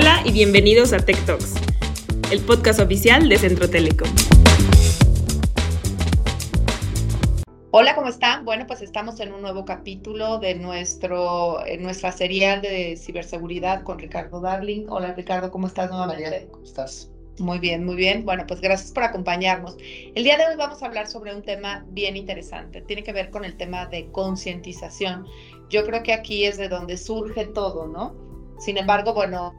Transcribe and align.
Hola 0.00 0.22
y 0.24 0.30
bienvenidos 0.30 0.92
a 0.92 0.98
Tech 0.98 1.18
Talks, 1.26 1.54
el 2.30 2.38
podcast 2.42 2.78
oficial 2.78 3.28
de 3.28 3.36
Centro 3.36 3.68
Telecom. 3.68 4.08
Hola, 7.72 7.96
¿cómo 7.96 8.06
están? 8.06 8.44
Bueno, 8.44 8.64
pues 8.68 8.80
estamos 8.80 9.18
en 9.18 9.32
un 9.32 9.42
nuevo 9.42 9.64
capítulo 9.64 10.38
de 10.38 10.54
nuestro, 10.54 11.66
en 11.66 11.82
nuestra 11.82 12.12
serie 12.12 12.60
de 12.60 12.96
ciberseguridad 12.96 13.82
con 13.82 13.98
Ricardo 13.98 14.40
Darling. 14.40 14.86
Hola, 14.88 15.14
Ricardo, 15.14 15.50
¿cómo 15.50 15.66
estás 15.66 15.90
nuevamente? 15.90 16.46
¿Cómo 16.52 16.62
estás? 16.62 17.10
Muy 17.40 17.58
bien, 17.58 17.84
muy 17.84 17.96
bien. 17.96 18.24
Bueno, 18.24 18.44
pues 18.46 18.60
gracias 18.60 18.92
por 18.92 19.02
acompañarnos. 19.02 19.76
El 20.14 20.22
día 20.22 20.36
de 20.36 20.46
hoy 20.46 20.54
vamos 20.56 20.80
a 20.80 20.86
hablar 20.86 21.08
sobre 21.08 21.34
un 21.34 21.42
tema 21.42 21.84
bien 21.88 22.16
interesante. 22.16 22.82
Tiene 22.82 23.02
que 23.02 23.12
ver 23.12 23.30
con 23.30 23.44
el 23.44 23.56
tema 23.56 23.86
de 23.86 24.08
concientización. 24.12 25.26
Yo 25.70 25.84
creo 25.84 26.04
que 26.04 26.12
aquí 26.12 26.44
es 26.44 26.56
de 26.56 26.68
donde 26.68 26.96
surge 26.96 27.46
todo, 27.46 27.88
¿no? 27.88 28.14
Sin 28.60 28.78
embargo, 28.78 29.12
bueno, 29.12 29.54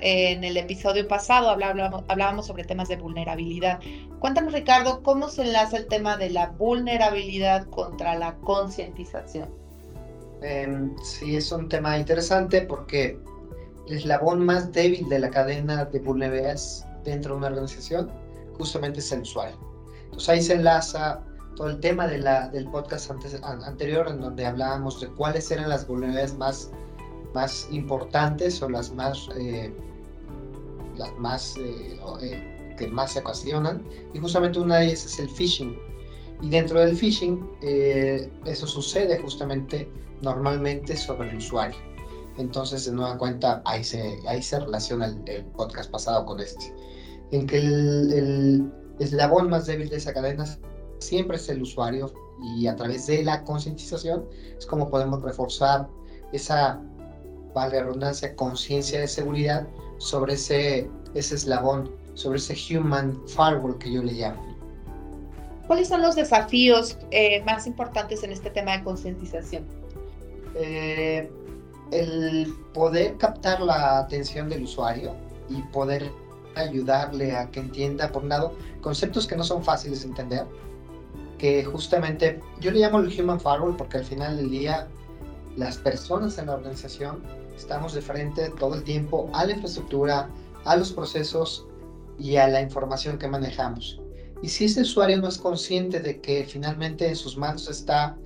en 0.00 0.44
el 0.44 0.56
episodio 0.56 1.06
pasado 1.06 1.50
hablábamos, 1.50 2.04
hablábamos 2.08 2.46
sobre 2.46 2.64
temas 2.64 2.88
de 2.88 2.96
vulnerabilidad. 2.96 3.80
Cuéntanos, 4.18 4.52
Ricardo, 4.52 5.02
¿cómo 5.02 5.28
se 5.28 5.42
enlaza 5.42 5.76
el 5.76 5.86
tema 5.86 6.16
de 6.16 6.30
la 6.30 6.50
vulnerabilidad 6.50 7.66
contra 7.66 8.14
la 8.14 8.36
concientización? 8.36 9.48
Eh, 10.42 10.90
sí, 11.02 11.36
es 11.36 11.52
un 11.52 11.68
tema 11.68 11.98
interesante 11.98 12.62
porque 12.62 13.18
el 13.88 13.96
eslabón 13.96 14.44
más 14.44 14.72
débil 14.72 15.08
de 15.08 15.18
la 15.18 15.30
cadena 15.30 15.84
de 15.84 15.98
vulnerabilidades 16.00 16.86
dentro 17.04 17.32
de 17.32 17.38
una 17.38 17.48
organización 17.48 18.10
justamente 18.58 19.00
es 19.00 19.12
el 19.12 19.22
usuario. 19.22 19.56
Entonces 20.04 20.28
ahí 20.28 20.42
se 20.42 20.54
enlaza 20.54 21.22
todo 21.56 21.68
el 21.68 21.80
tema 21.80 22.06
de 22.06 22.18
la, 22.18 22.48
del 22.48 22.68
podcast 22.70 23.10
antes, 23.10 23.40
anterior 23.42 24.06
en 24.08 24.20
donde 24.20 24.46
hablábamos 24.46 25.00
de 25.00 25.08
cuáles 25.08 25.50
eran 25.50 25.68
las 25.68 25.86
vulnerabilidades 25.86 26.36
más, 26.36 26.70
más 27.34 27.68
importantes 27.70 28.62
o 28.62 28.68
las 28.68 28.92
más, 28.92 29.28
eh, 29.36 29.72
las 30.96 31.12
más 31.18 31.56
eh, 31.56 31.98
eh, 32.20 32.74
que 32.78 32.88
más 32.88 33.12
se 33.12 33.20
ocasionan 33.20 33.82
y 34.12 34.18
justamente 34.18 34.58
una 34.58 34.78
de 34.78 34.86
ellas 34.86 35.04
es 35.04 35.18
el 35.18 35.28
phishing. 35.28 35.76
Y 36.40 36.50
dentro 36.50 36.80
del 36.80 36.96
phishing 36.96 37.40
eso 38.44 38.66
sucede 38.66 39.18
justamente 39.20 39.88
normalmente 40.22 40.96
sobre 40.96 41.30
el 41.30 41.36
usuario. 41.36 41.76
Entonces 42.36 42.84
de 42.86 42.92
nueva 42.92 43.16
cuenta 43.16 43.62
ahí 43.64 43.84
se, 43.84 44.18
ahí 44.26 44.42
se 44.42 44.58
relaciona 44.58 45.06
el, 45.06 45.22
el 45.26 45.44
podcast 45.44 45.90
pasado 45.90 46.26
con 46.26 46.40
este. 46.40 46.74
En 47.30 47.46
que 47.46 47.58
el, 47.58 48.12
el 48.12 48.72
eslabón 48.98 49.50
más 49.50 49.66
débil 49.66 49.88
de 49.88 49.96
esa 49.96 50.12
cadena 50.12 50.44
siempre 50.98 51.36
es 51.36 51.48
el 51.48 51.62
usuario 51.62 52.12
y 52.42 52.66
a 52.66 52.74
través 52.74 53.06
de 53.06 53.22
la 53.22 53.44
concientización 53.44 54.24
es 54.58 54.66
como 54.66 54.90
podemos 54.90 55.22
reforzar 55.22 55.88
esa, 56.32 56.82
vale 57.54 57.82
redundancia, 57.82 58.34
conciencia 58.34 59.00
de 59.00 59.08
seguridad 59.08 59.66
sobre 59.98 60.34
ese, 60.34 60.90
ese 61.14 61.34
eslabón, 61.34 61.90
sobre 62.14 62.38
ese 62.38 62.54
human 62.76 63.20
firewall 63.26 63.78
que 63.78 63.92
yo 63.92 64.02
le 64.02 64.12
llamo. 64.12 64.52
¿Cuáles 65.66 65.88
son 65.88 66.02
los 66.02 66.16
desafíos 66.16 66.98
eh, 67.10 67.42
más 67.44 67.66
importantes 67.66 68.22
en 68.24 68.32
este 68.32 68.50
tema 68.50 68.76
de 68.76 68.84
concientización? 68.84 69.64
Eh, 70.54 71.30
el 71.92 72.52
poder 72.74 73.16
captar 73.16 73.60
la 73.60 73.98
atención 73.98 74.48
del 74.48 74.64
usuario 74.64 75.14
y 75.48 75.62
poder 75.72 76.10
ayudarle 76.56 77.36
a 77.36 77.50
que 77.50 77.60
entienda, 77.60 78.10
por 78.10 78.22
un 78.22 78.30
lado, 78.30 78.56
conceptos 78.80 79.26
que 79.26 79.36
no 79.36 79.44
son 79.44 79.62
fáciles 79.62 80.02
de 80.02 80.08
entender, 80.08 80.46
que 81.38 81.64
justamente 81.64 82.40
yo 82.60 82.70
le 82.70 82.80
llamo 82.80 82.98
el 83.00 83.20
human 83.20 83.40
firewall 83.40 83.76
porque 83.76 83.98
al 83.98 84.04
final 84.04 84.36
del 84.36 84.50
día 84.50 84.88
las 85.56 85.76
personas 85.78 86.38
en 86.38 86.46
la 86.46 86.54
organización 86.54 87.22
estamos 87.62 87.94
de 87.94 88.02
frente 88.02 88.50
todo 88.58 88.74
el 88.74 88.82
tiempo 88.82 89.30
a 89.32 89.44
la 89.46 89.52
infraestructura, 89.52 90.28
a 90.64 90.76
los 90.76 90.92
procesos 90.92 91.66
y 92.18 92.36
a 92.36 92.48
la 92.48 92.60
información 92.60 93.18
que 93.18 93.28
manejamos. 93.28 94.00
Y 94.42 94.48
si 94.48 94.64
ese 94.64 94.82
usuario 94.82 95.18
no 95.18 95.28
es 95.28 95.38
consciente 95.38 96.00
de 96.00 96.20
que 96.20 96.44
finalmente 96.44 97.06
en 97.08 97.16
sus 97.16 97.36
manos 97.36 97.68
está 97.68 98.16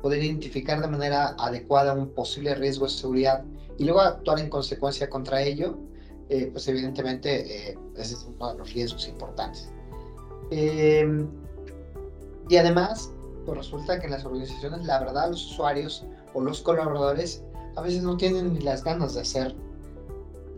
poder 0.00 0.22
identificar 0.22 0.80
de 0.80 0.86
manera 0.86 1.34
adecuada 1.38 1.92
un 1.92 2.08
posible 2.10 2.54
riesgo 2.54 2.84
de 2.86 2.92
seguridad 2.92 3.42
y 3.78 3.84
luego 3.84 4.00
actuar 4.00 4.38
en 4.38 4.48
consecuencia 4.48 5.10
contra 5.10 5.42
ello, 5.42 5.76
eh, 6.28 6.48
pues 6.52 6.68
evidentemente 6.68 7.70
eh, 7.70 7.78
ese 7.96 8.14
es 8.14 8.24
uno 8.24 8.52
de 8.52 8.58
los 8.58 8.72
riesgos 8.72 9.08
importantes. 9.08 9.70
Eh, 10.50 11.26
y 12.48 12.56
además, 12.56 13.10
pues 13.44 13.58
resulta 13.58 13.98
que 13.98 14.06
en 14.06 14.12
las 14.12 14.24
organizaciones, 14.24 14.84
la 14.84 15.00
verdad, 15.00 15.30
los 15.30 15.44
usuarios 15.52 16.04
o 16.34 16.40
los 16.40 16.60
colaboradores 16.60 17.42
a 17.76 17.80
veces 17.80 18.02
no 18.02 18.16
tienen 18.16 18.54
ni 18.54 18.60
las 18.60 18.84
ganas 18.84 19.14
de 19.14 19.20
hacer, 19.22 19.54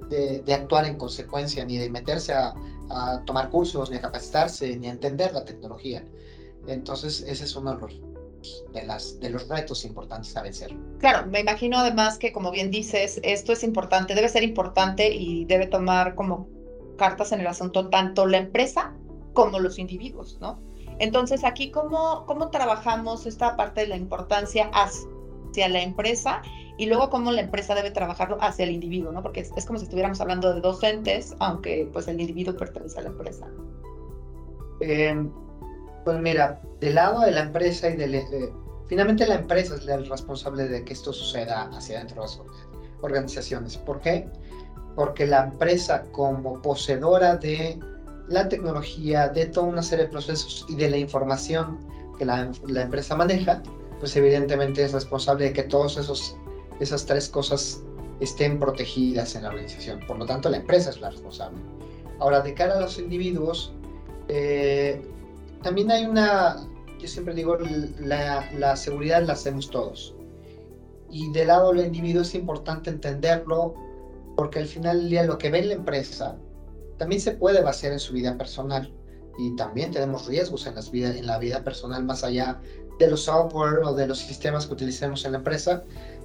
de, 0.08 0.40
de 0.42 0.54
actuar 0.54 0.84
en 0.84 0.96
consecuencia, 0.96 1.64
ni 1.64 1.78
de 1.78 1.90
meterse 1.90 2.32
a, 2.32 2.54
a, 2.90 3.22
tomar 3.24 3.50
cursos, 3.50 3.90
ni 3.90 3.96
a 3.96 4.00
capacitarse, 4.00 4.76
ni 4.76 4.88
a 4.88 4.90
entender 4.90 5.32
la 5.32 5.44
tecnología. 5.44 6.04
Entonces, 6.66 7.24
ese 7.26 7.44
es 7.44 7.56
uno 7.56 7.74
de 7.74 7.80
los, 7.80 8.00
de, 8.72 8.84
las, 8.84 9.20
de 9.20 9.30
los 9.30 9.48
retos 9.48 9.84
importantes 9.84 10.36
a 10.36 10.42
vencer. 10.42 10.74
Claro, 10.98 11.26
me 11.26 11.40
imagino 11.40 11.78
además 11.78 12.18
que, 12.18 12.32
como 12.32 12.50
bien 12.50 12.70
dices, 12.70 13.20
esto 13.22 13.52
es 13.52 13.62
importante, 13.62 14.14
debe 14.14 14.28
ser 14.28 14.42
importante 14.42 15.12
y 15.12 15.44
debe 15.44 15.66
tomar 15.66 16.14
como 16.14 16.48
cartas 16.96 17.32
en 17.32 17.40
el 17.40 17.46
asunto 17.46 17.88
tanto 17.88 18.26
la 18.26 18.38
empresa 18.38 18.94
como 19.32 19.58
los 19.60 19.78
individuos, 19.78 20.38
¿no? 20.40 20.58
Entonces, 20.98 21.44
aquí, 21.44 21.70
¿cómo, 21.70 22.24
¿cómo 22.26 22.48
trabajamos 22.50 23.26
esta 23.26 23.56
parte 23.56 23.82
de 23.82 23.88
la 23.88 23.96
importancia 23.96 24.70
hacia 25.56 25.68
la 25.70 25.82
empresa 25.82 26.42
y 26.76 26.86
luego 26.86 27.08
cómo 27.08 27.32
la 27.32 27.40
empresa 27.40 27.74
debe 27.74 27.90
trabajarlo 27.90 28.36
hacia 28.42 28.64
el 28.64 28.72
individuo, 28.72 29.10
¿no? 29.10 29.22
Porque 29.22 29.40
es, 29.40 29.66
como 29.66 29.78
si 29.78 29.86
estuviéramos 29.86 30.20
hablando 30.20 30.52
de 30.52 30.60
docentes, 30.60 31.34
aunque 31.38 31.88
pues 31.92 32.06
el 32.08 32.20
individuo 32.20 32.54
pertenece 32.54 32.98
a 32.98 33.02
la 33.04 33.08
empresa. 33.08 33.46
Eh, 34.80 35.26
pues 36.04 36.20
mira, 36.20 36.60
del 36.80 36.96
lado 36.96 37.20
de 37.20 37.30
la 37.30 37.44
empresa 37.44 37.88
y 37.88 37.96
del... 37.96 38.16
Eh, 38.16 38.52
finalmente 38.86 39.26
la 39.26 39.36
empresa 39.36 39.76
es 39.76 39.88
el 39.88 40.06
responsable 40.06 40.68
de 40.68 40.84
que 40.84 40.92
esto 40.92 41.14
suceda 41.14 41.70
hacia 41.72 41.98
dentro 41.98 42.16
de 42.16 42.28
las 42.28 42.42
organizaciones. 43.00 43.78
¿Por 43.78 44.00
qué? 44.00 44.28
Porque 44.94 45.26
la 45.26 45.44
empresa 45.44 46.04
como 46.12 46.60
poseedora 46.60 47.36
de 47.36 47.80
la 48.28 48.46
tecnología, 48.50 49.28
de 49.28 49.46
toda 49.46 49.68
una 49.68 49.82
serie 49.82 50.04
de 50.04 50.10
procesos 50.10 50.66
y 50.68 50.76
de 50.76 50.90
la 50.90 50.98
información 50.98 51.78
que 52.18 52.26
la 52.26 52.50
empresa 52.82 53.16
maneja, 53.16 53.62
pues 53.98 54.16
evidentemente 54.16 54.82
es 54.82 54.92
responsable 54.92 55.46
de 55.46 55.52
que 55.52 55.62
todas 55.62 55.96
esas 56.80 57.06
tres 57.06 57.28
cosas 57.28 57.82
estén 58.20 58.58
protegidas 58.58 59.34
en 59.34 59.42
la 59.42 59.50
organización. 59.50 60.00
Por 60.06 60.18
lo 60.18 60.26
tanto, 60.26 60.48
la 60.48 60.58
empresa 60.58 60.90
es 60.90 61.00
la 61.00 61.10
responsable. 61.10 61.58
Ahora, 62.18 62.40
de 62.40 62.54
cara 62.54 62.76
a 62.76 62.80
los 62.80 62.98
individuos, 62.98 63.72
eh, 64.28 65.02
también 65.62 65.90
hay 65.90 66.04
una, 66.04 66.66
yo 66.98 67.08
siempre 67.08 67.34
digo, 67.34 67.58
la, 68.00 68.50
la, 68.52 68.76
seguridad 68.76 69.22
la 69.22 69.34
hacemos 69.34 69.70
todos. 69.70 70.14
Y 71.10 71.30
del 71.32 71.48
lado 71.48 71.72
del 71.72 71.86
individuo 71.86 72.22
es 72.22 72.34
importante 72.34 72.90
entenderlo, 72.90 73.74
porque 74.36 74.58
al 74.58 74.66
final 74.66 75.08
del 75.08 75.26
lo 75.26 75.38
que 75.38 75.50
ve 75.50 75.62
la 75.62 75.74
empresa 75.74 76.36
también 76.98 77.20
se 77.20 77.32
puede 77.32 77.62
basar 77.62 77.92
en 77.92 77.98
su 77.98 78.14
vida 78.14 78.36
personal 78.36 78.92
y 79.38 79.54
también 79.56 79.90
tenemos 79.90 80.26
riesgos 80.26 80.66
en, 80.66 80.74
las 80.74 80.90
vida, 80.90 81.14
en 81.16 81.26
la 81.26 81.38
vida 81.38 81.62
personal 81.62 82.04
más 82.04 82.24
allá 82.24 82.60
de 82.98 83.10
los 83.10 83.24
software 83.24 83.80
o 83.84 83.94
de 83.94 84.06
los 84.06 84.18
sistemas 84.18 84.66
que 84.66 84.74
utilicemos 84.74 85.24
en 85.24 85.32
la 85.32 85.38
empresa. 85.38 85.82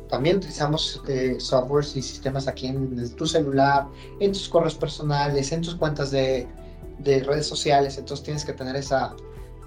También 0.10 0.38
utilizamos 0.38 1.02
eh, 1.08 1.36
softwares 1.40 1.96
y 1.96 2.02
sistemas 2.02 2.48
aquí 2.48 2.68
en 2.68 3.16
tu 3.16 3.26
celular, 3.26 3.88
en 4.20 4.34
tus 4.34 4.50
correos 4.50 4.76
personales, 4.76 5.52
en 5.52 5.62
tus 5.62 5.76
cuentas 5.76 6.12
de, 6.12 6.48
de 7.00 7.24
redes 7.24 7.48
sociales. 7.48 7.98
Entonces 7.98 8.24
tienes 8.24 8.44
que 8.44 8.54
tener 8.54 8.76
esa, 8.76 9.16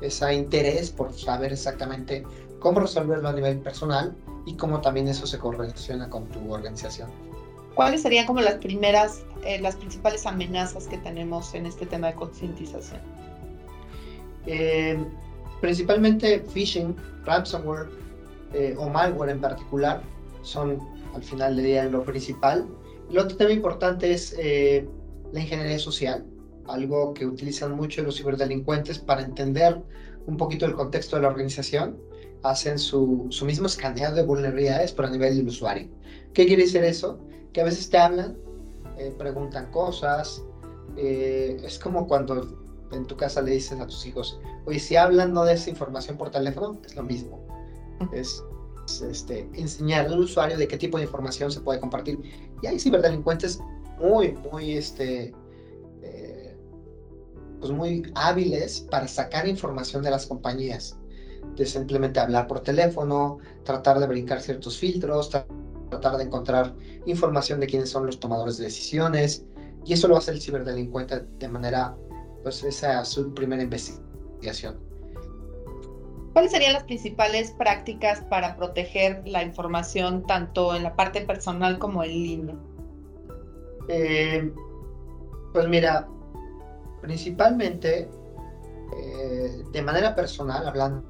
ese 0.01 0.35
interés 0.35 0.91
por 0.91 1.13
saber 1.15 1.53
exactamente 1.53 2.25
cómo 2.59 2.81
resolverlo 2.81 3.29
a 3.29 3.33
nivel 3.33 3.59
personal 3.59 4.15
y 4.47 4.55
cómo 4.55 4.81
también 4.81 5.09
eso 5.09 5.27
se 5.27 5.39
correlaciona 5.39 6.09
con 6.11 6.27
tu 6.27 6.53
organización. 6.53 7.11
¿Cuáles 7.75 8.03
serían 8.03 8.27
como 8.27 8.41
las 8.41 8.55
primeras, 8.55 9.25
eh, 9.45 9.61
las 9.61 9.77
principales 9.77 10.27
amenazas 10.27 10.87
que 10.87 10.99
tenemos 10.99 11.55
en 11.55 11.67
este 11.67 11.87
tema 11.87 12.09
de 12.09 12.15
concientización? 12.15 13.01
Eh, 14.47 15.05
principalmente 15.65 16.45
phishing, 16.53 16.95
ransomware 17.25 17.89
eh, 18.53 18.75
o 18.77 18.91
malware 18.91 19.31
en 19.31 19.41
particular 19.41 20.03
son 20.43 20.79
al 21.15 21.23
final 21.23 21.57
del 21.57 21.65
día 21.65 21.85
lo 21.87 22.03
principal. 22.03 22.69
El 23.11 23.17
otro 23.17 23.35
tema 23.39 23.51
importante 23.51 24.13
es 24.13 24.37
eh, 24.39 24.87
la 25.33 25.41
ingeniería 25.41 25.79
social, 25.79 26.27
algo 26.67 27.15
que 27.15 27.25
utilizan 27.25 27.73
mucho 27.73 28.03
los 28.03 28.19
ciberdelincuentes 28.19 28.99
para 28.99 29.23
entender 29.23 29.81
un 30.27 30.37
poquito 30.37 30.67
el 30.67 30.75
contexto 30.75 31.17
de 31.17 31.23
la 31.23 31.29
organización. 31.29 31.97
Hacen 32.43 32.79
su, 32.79 33.27
su 33.31 33.47
mismo 33.47 33.67
escaneo 33.67 34.13
de 34.13 34.23
vulnerabilidades, 34.23 34.93
pero 34.93 35.09
a 35.09 35.11
nivel 35.11 35.35
del 35.35 35.49
usuario. 35.49 35.89
¿Qué 36.35 36.45
quiere 36.45 36.65
decir 36.65 36.85
eso? 36.85 37.19
que 37.55 37.63
a 37.63 37.65
veces 37.65 37.89
te 37.89 37.97
hablan, 37.97 38.37
eh, 38.99 39.15
preguntan 39.17 39.71
cosas. 39.71 40.43
Eh, 40.99 41.57
es 41.65 41.79
como 41.79 42.07
cuando 42.07 42.64
en 42.93 43.07
tu 43.07 43.17
casa 43.17 43.43
le 43.43 43.53
dices 43.53 43.79
a 43.81 43.87
tus 43.87 44.05
hijos, 44.07 44.41
oye, 44.67 44.79
si 44.79 44.97
hablan 44.97 45.33
no 45.33 45.45
de 45.45 45.55
esa 45.55 45.71
información 45.71 46.17
por 46.17 46.31
teléfono, 46.31 46.81
es 46.85 46.95
lo 46.97 47.03
mismo. 47.03 47.47
Es, 48.13 48.43
es 48.87 49.03
este, 49.03 49.49
enseñar 49.55 50.07
al 50.07 50.19
usuario 50.19 50.57
de 50.57 50.69
qué 50.69 50.77
tipo 50.77 50.99
de 50.99 51.05
información 51.05 51.51
se 51.51 51.61
puede 51.61 51.81
compartir. 51.81 52.21
Y 52.63 52.67
hay 52.67 52.79
ciberdelincuentes 52.79 53.61
muy, 53.99 54.33
muy, 54.51 54.73
este, 54.73 55.35
eh, 56.03 56.57
pues 57.61 57.73
muy 57.73 58.03
hábiles 58.15 58.81
para 58.91 59.09
sacar 59.09 59.49
información 59.49 60.03
de 60.03 60.11
las 60.11 60.27
compañías. 60.27 60.99
De 61.57 61.67
simplemente 61.67 62.21
hablar 62.21 62.47
por 62.47 62.61
teléfono, 62.61 63.39
tratar 63.65 64.01
de 64.01 64.07
brincar 64.07 64.41
ciertos 64.41 64.79
filtros, 64.79 65.31
tratar 65.31 66.17
de 66.17 66.25
encontrar 66.25 66.75
información 67.07 67.61
de 67.61 67.67
quiénes 67.67 67.91
son 67.91 68.07
los 68.07 68.19
tomadores 68.19 68.57
de 68.57 68.65
decisiones. 68.65 69.45
Y 69.85 69.93
eso 69.93 70.09
lo 70.09 70.17
hace 70.17 70.31
el 70.31 70.41
ciberdelincuente 70.41 71.21
de 71.39 71.49
manera, 71.49 71.97
pues 72.45 72.63
esa 72.63 73.01
es 73.01 73.09
su 73.09 73.35
primera 73.35 73.63
investigación. 73.63 74.79
¿Cuáles 76.35 76.53
serían 76.53 76.75
las 76.75 76.85
principales 76.85 77.53
prácticas 77.53 78.21
para 78.23 78.57
proteger 78.57 79.23
la 79.27 79.43
información 79.43 80.27
tanto 80.27 80.75
en 80.77 80.83
la 80.83 80.95
parte 80.95 81.23
personal 81.23 81.79
como 81.79 82.05
en 82.05 82.11
línea? 82.11 82.55
Eh, 83.89 84.53
pues 85.53 85.69
mira, 85.69 86.09
principalmente 87.01 88.09
eh, 88.97 89.65
de 89.73 89.83
manera 89.83 90.15
personal, 90.15 90.67
hablando 90.67 91.03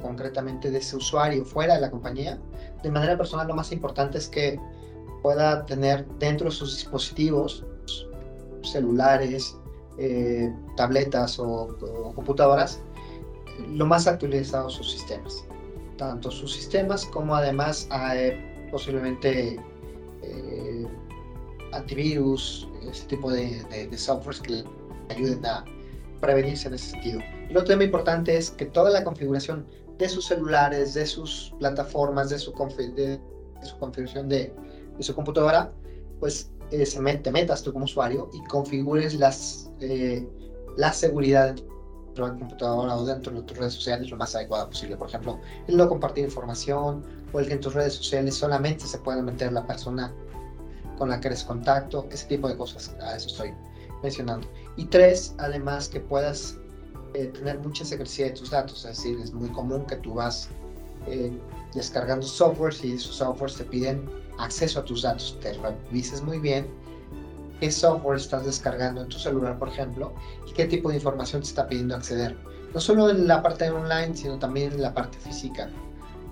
concretamente 0.00 0.70
de 0.70 0.78
ese 0.78 0.96
usuario 0.96 1.44
fuera 1.44 1.74
de 1.74 1.82
la 1.82 1.90
compañía, 1.90 2.40
de 2.82 2.90
manera 2.90 3.16
personal 3.16 3.46
lo 3.46 3.54
más 3.54 3.70
importante 3.70 4.18
es 4.18 4.28
que 4.28 4.58
pueda 5.22 5.66
tener 5.66 6.06
dentro 6.18 6.46
de 6.46 6.56
sus 6.56 6.76
dispositivos, 6.76 7.66
celulares, 8.62 9.59
eh, 10.02 10.50
tabletas 10.76 11.38
o 11.38 11.76
computadoras, 12.14 12.80
lo 13.68 13.84
más 13.84 14.06
actualizados 14.06 14.72
sus 14.72 14.90
sistemas. 14.90 15.44
Tanto 15.98 16.30
sus 16.30 16.54
sistemas 16.54 17.04
como 17.04 17.34
además 17.34 17.86
eh, 18.14 18.68
posiblemente 18.70 19.60
eh, 20.22 20.86
antivirus, 21.72 22.66
ese 22.90 23.06
tipo 23.08 23.30
de, 23.30 23.62
de, 23.70 23.98
softwares 23.98 24.40
que 24.40 24.50
le 24.52 24.64
ayuden 25.10 25.44
a 25.44 25.66
prevenirse 26.20 26.68
en 26.68 26.74
ese 26.74 26.92
sentido. 26.92 27.20
Y 27.50 27.52
otro 27.52 27.64
tema 27.64 27.84
importante 27.84 28.34
es 28.34 28.50
que 28.50 28.64
toda 28.64 28.90
la 28.90 29.04
configuración 29.04 29.66
de 29.98 30.08
sus 30.08 30.26
celulares, 30.26 30.94
de 30.94 31.04
sus 31.04 31.52
plataformas, 31.58 32.30
de 32.30 32.38
su, 32.38 32.52
de, 32.52 33.20
su 33.62 33.78
configuración 33.78 34.30
de, 34.30 34.50
de, 34.96 35.02
su 35.02 35.14
computadora, 35.14 35.70
pues 36.20 36.50
eh, 36.70 37.20
te 37.22 37.30
metas 37.30 37.62
tú 37.62 37.72
como 37.72 37.84
usuario 37.84 38.30
y 38.32 38.42
configures 38.44 39.14
las, 39.14 39.70
la 40.76 40.92
seguridad 40.92 41.56
dentro 42.06 42.26
de 42.26 42.32
la 42.32 42.38
computadora 42.38 42.96
o 42.96 43.04
dentro 43.04 43.32
de 43.32 43.42
tus 43.42 43.56
redes 43.56 43.74
sociales 43.74 44.10
lo 44.10 44.16
más 44.16 44.34
adecuada 44.34 44.68
posible. 44.68 44.96
Por 44.96 45.08
ejemplo, 45.08 45.38
el 45.68 45.76
no 45.76 45.88
compartir 45.88 46.24
información 46.24 47.04
o 47.32 47.40
el 47.40 47.46
que 47.46 47.54
en 47.54 47.60
tus 47.60 47.74
redes 47.74 47.94
sociales 47.94 48.34
solamente 48.34 48.86
se 48.86 48.98
pueda 48.98 49.22
meter 49.22 49.52
la 49.52 49.66
persona 49.66 50.12
con 50.98 51.08
la 51.08 51.20
que 51.20 51.28
eres 51.28 51.44
contacto, 51.44 52.06
ese 52.10 52.26
tipo 52.26 52.48
de 52.48 52.56
cosas, 52.56 52.94
a 53.00 53.16
eso 53.16 53.28
estoy 53.28 53.54
mencionando. 54.02 54.46
Y 54.76 54.84
tres, 54.84 55.34
además 55.38 55.88
que 55.88 55.98
puedas 56.00 56.58
eh, 57.14 57.26
tener 57.26 57.58
mucha 57.60 57.84
secrecía 57.84 58.26
de 58.26 58.32
tus 58.32 58.50
datos, 58.50 58.84
es 58.84 58.96
decir, 58.98 59.18
es 59.18 59.32
muy 59.32 59.48
común 59.48 59.86
que 59.86 59.96
tú 59.96 60.14
vas 60.14 60.50
eh, 61.06 61.32
descargando 61.74 62.26
softwares 62.26 62.84
y 62.84 62.92
esos 62.92 63.16
softwares 63.16 63.56
te 63.56 63.64
piden 63.64 64.08
acceso 64.44 64.80
a 64.80 64.84
tus 64.84 65.02
datos, 65.02 65.38
te 65.40 65.52
revises 65.54 66.22
muy 66.22 66.38
bien 66.38 66.66
qué 67.60 67.70
software 67.70 68.18
estás 68.18 68.46
descargando 68.46 69.02
en 69.02 69.08
tu 69.08 69.18
celular, 69.18 69.58
por 69.58 69.68
ejemplo, 69.68 70.14
y 70.48 70.52
qué 70.52 70.64
tipo 70.64 70.88
de 70.88 70.96
información 70.96 71.42
te 71.42 71.48
está 71.48 71.68
pidiendo 71.68 71.94
acceder. 71.94 72.36
No 72.74 72.80
solo 72.80 73.10
en 73.10 73.26
la 73.26 73.42
parte 73.42 73.70
online, 73.70 74.16
sino 74.16 74.38
también 74.38 74.72
en 74.72 74.82
la 74.82 74.94
parte 74.94 75.18
física. 75.18 75.68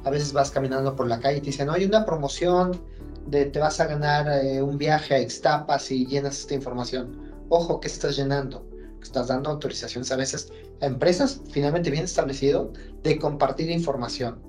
A 0.05 0.11
veces 0.11 0.33
vas 0.33 0.51
caminando 0.51 0.97
por 0.97 1.07
la 1.07 1.21
calle 1.21 1.39
y 1.39 1.41
te 1.41 1.47
dicen, 1.47 1.67
no, 1.67 1.75
hay 1.75 1.85
una 1.85 2.07
promoción 2.07 2.81
de 3.27 3.45
te 3.47 3.59
vas 3.59 3.79
a 3.81 3.87
ganar 3.87 4.27
eh, 4.43 4.63
un 4.63 4.79
viaje 4.79 5.15
a 5.15 5.21
Ixtapas 5.21 5.91
y 5.91 6.07
llenas 6.07 6.39
esta 6.39 6.55
información. 6.55 7.31
Ojo, 7.51 7.81
¿qué 7.81 7.89
estás 7.89 8.17
llenando? 8.17 8.67
Estás 9.03 9.29
dando 9.29 9.51
autorizaciones 9.51 10.11
a 10.11 10.17
veces 10.17 10.51
a 10.81 10.87
empresas 10.87 11.41
finalmente 11.51 11.91
bien 11.91 12.05
establecido 12.05 12.73
de 13.03 13.19
compartir 13.19 13.71
información. 13.71 14.41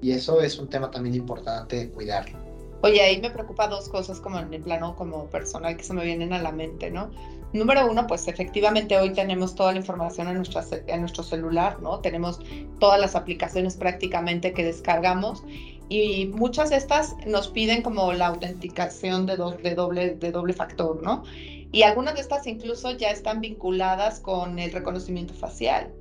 Y 0.00 0.12
eso 0.12 0.40
es 0.40 0.58
un 0.58 0.68
tema 0.68 0.90
también 0.90 1.16
importante 1.16 1.76
de 1.76 1.90
cuidarlo. 1.90 2.47
Oye, 2.82 3.02
ahí 3.02 3.20
me 3.20 3.30
preocupa 3.30 3.66
dos 3.66 3.88
cosas 3.88 4.20
como 4.20 4.38
en 4.38 4.54
el 4.54 4.62
plano 4.62 4.94
como 4.94 5.26
personal 5.26 5.76
que 5.76 5.82
se 5.82 5.92
me 5.94 6.04
vienen 6.04 6.32
a 6.32 6.40
la 6.40 6.52
mente, 6.52 6.90
¿no? 6.90 7.10
Número 7.52 7.90
uno, 7.90 8.06
pues 8.06 8.28
efectivamente 8.28 8.96
hoy 8.96 9.12
tenemos 9.12 9.54
toda 9.54 9.72
la 9.72 9.78
información 9.78 10.28
en, 10.28 10.36
nuestra, 10.36 10.64
en 10.86 11.00
nuestro 11.00 11.24
celular, 11.24 11.80
¿no? 11.80 11.98
Tenemos 12.00 12.40
todas 12.78 13.00
las 13.00 13.16
aplicaciones 13.16 13.76
prácticamente 13.76 14.52
que 14.52 14.64
descargamos 14.64 15.42
y 15.88 16.26
muchas 16.26 16.70
de 16.70 16.76
estas 16.76 17.16
nos 17.26 17.48
piden 17.48 17.82
como 17.82 18.12
la 18.12 18.26
autenticación 18.26 19.26
de, 19.26 19.36
de, 19.62 19.74
doble, 19.74 20.14
de 20.14 20.30
doble 20.30 20.52
factor, 20.52 21.02
¿no? 21.02 21.24
Y 21.72 21.82
algunas 21.82 22.14
de 22.14 22.20
estas 22.20 22.46
incluso 22.46 22.92
ya 22.92 23.10
están 23.10 23.40
vinculadas 23.40 24.20
con 24.20 24.58
el 24.58 24.70
reconocimiento 24.70 25.34
facial. 25.34 25.92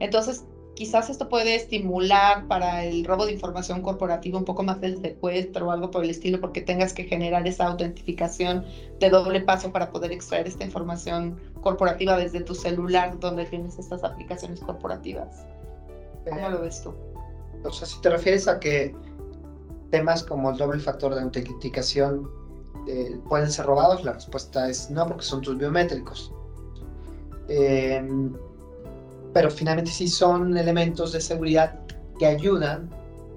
Entonces, 0.00 0.44
quizás 0.74 1.08
esto 1.08 1.28
puede 1.28 1.54
estimular 1.54 2.46
para 2.46 2.84
el 2.84 3.04
robo 3.04 3.26
de 3.26 3.32
información 3.32 3.82
corporativa 3.82 4.38
un 4.38 4.44
poco 4.44 4.62
más 4.62 4.80
del 4.80 5.00
secuestro 5.00 5.68
o 5.68 5.70
algo 5.70 5.90
por 5.90 6.04
el 6.04 6.10
estilo, 6.10 6.40
porque 6.40 6.60
tengas 6.60 6.92
que 6.92 7.04
generar 7.04 7.46
esa 7.46 7.66
autentificación 7.66 8.64
de 8.98 9.10
doble 9.10 9.40
paso 9.40 9.72
para 9.72 9.90
poder 9.90 10.12
extraer 10.12 10.46
esta 10.46 10.64
información 10.64 11.38
corporativa 11.60 12.16
desde 12.16 12.40
tu 12.40 12.54
celular 12.54 13.18
donde 13.20 13.44
tienes 13.46 13.78
estas 13.78 14.02
aplicaciones 14.04 14.60
corporativas. 14.60 15.46
¿Cómo 16.28 16.48
lo 16.48 16.60
ves 16.60 16.82
tú? 16.82 16.92
O 17.64 17.72
sea, 17.72 17.86
si 17.86 18.00
te 18.00 18.10
refieres 18.10 18.48
a 18.48 18.58
que 18.58 18.94
temas 19.90 20.22
como 20.22 20.50
el 20.50 20.56
doble 20.56 20.80
factor 20.80 21.14
de 21.14 21.22
autenticación 21.22 22.28
eh, 22.88 23.18
pueden 23.28 23.50
ser 23.50 23.66
robados, 23.66 24.04
la 24.04 24.12
respuesta 24.14 24.68
es 24.68 24.90
no, 24.90 25.06
porque 25.06 25.22
son 25.22 25.40
tus 25.40 25.56
biométricos. 25.56 26.32
Eh, 27.48 28.02
pero 29.34 29.50
finalmente 29.50 29.90
sí 29.90 30.08
son 30.08 30.56
elementos 30.56 31.12
de 31.12 31.20
seguridad 31.20 31.78
que 32.18 32.26
ayudan 32.26 32.88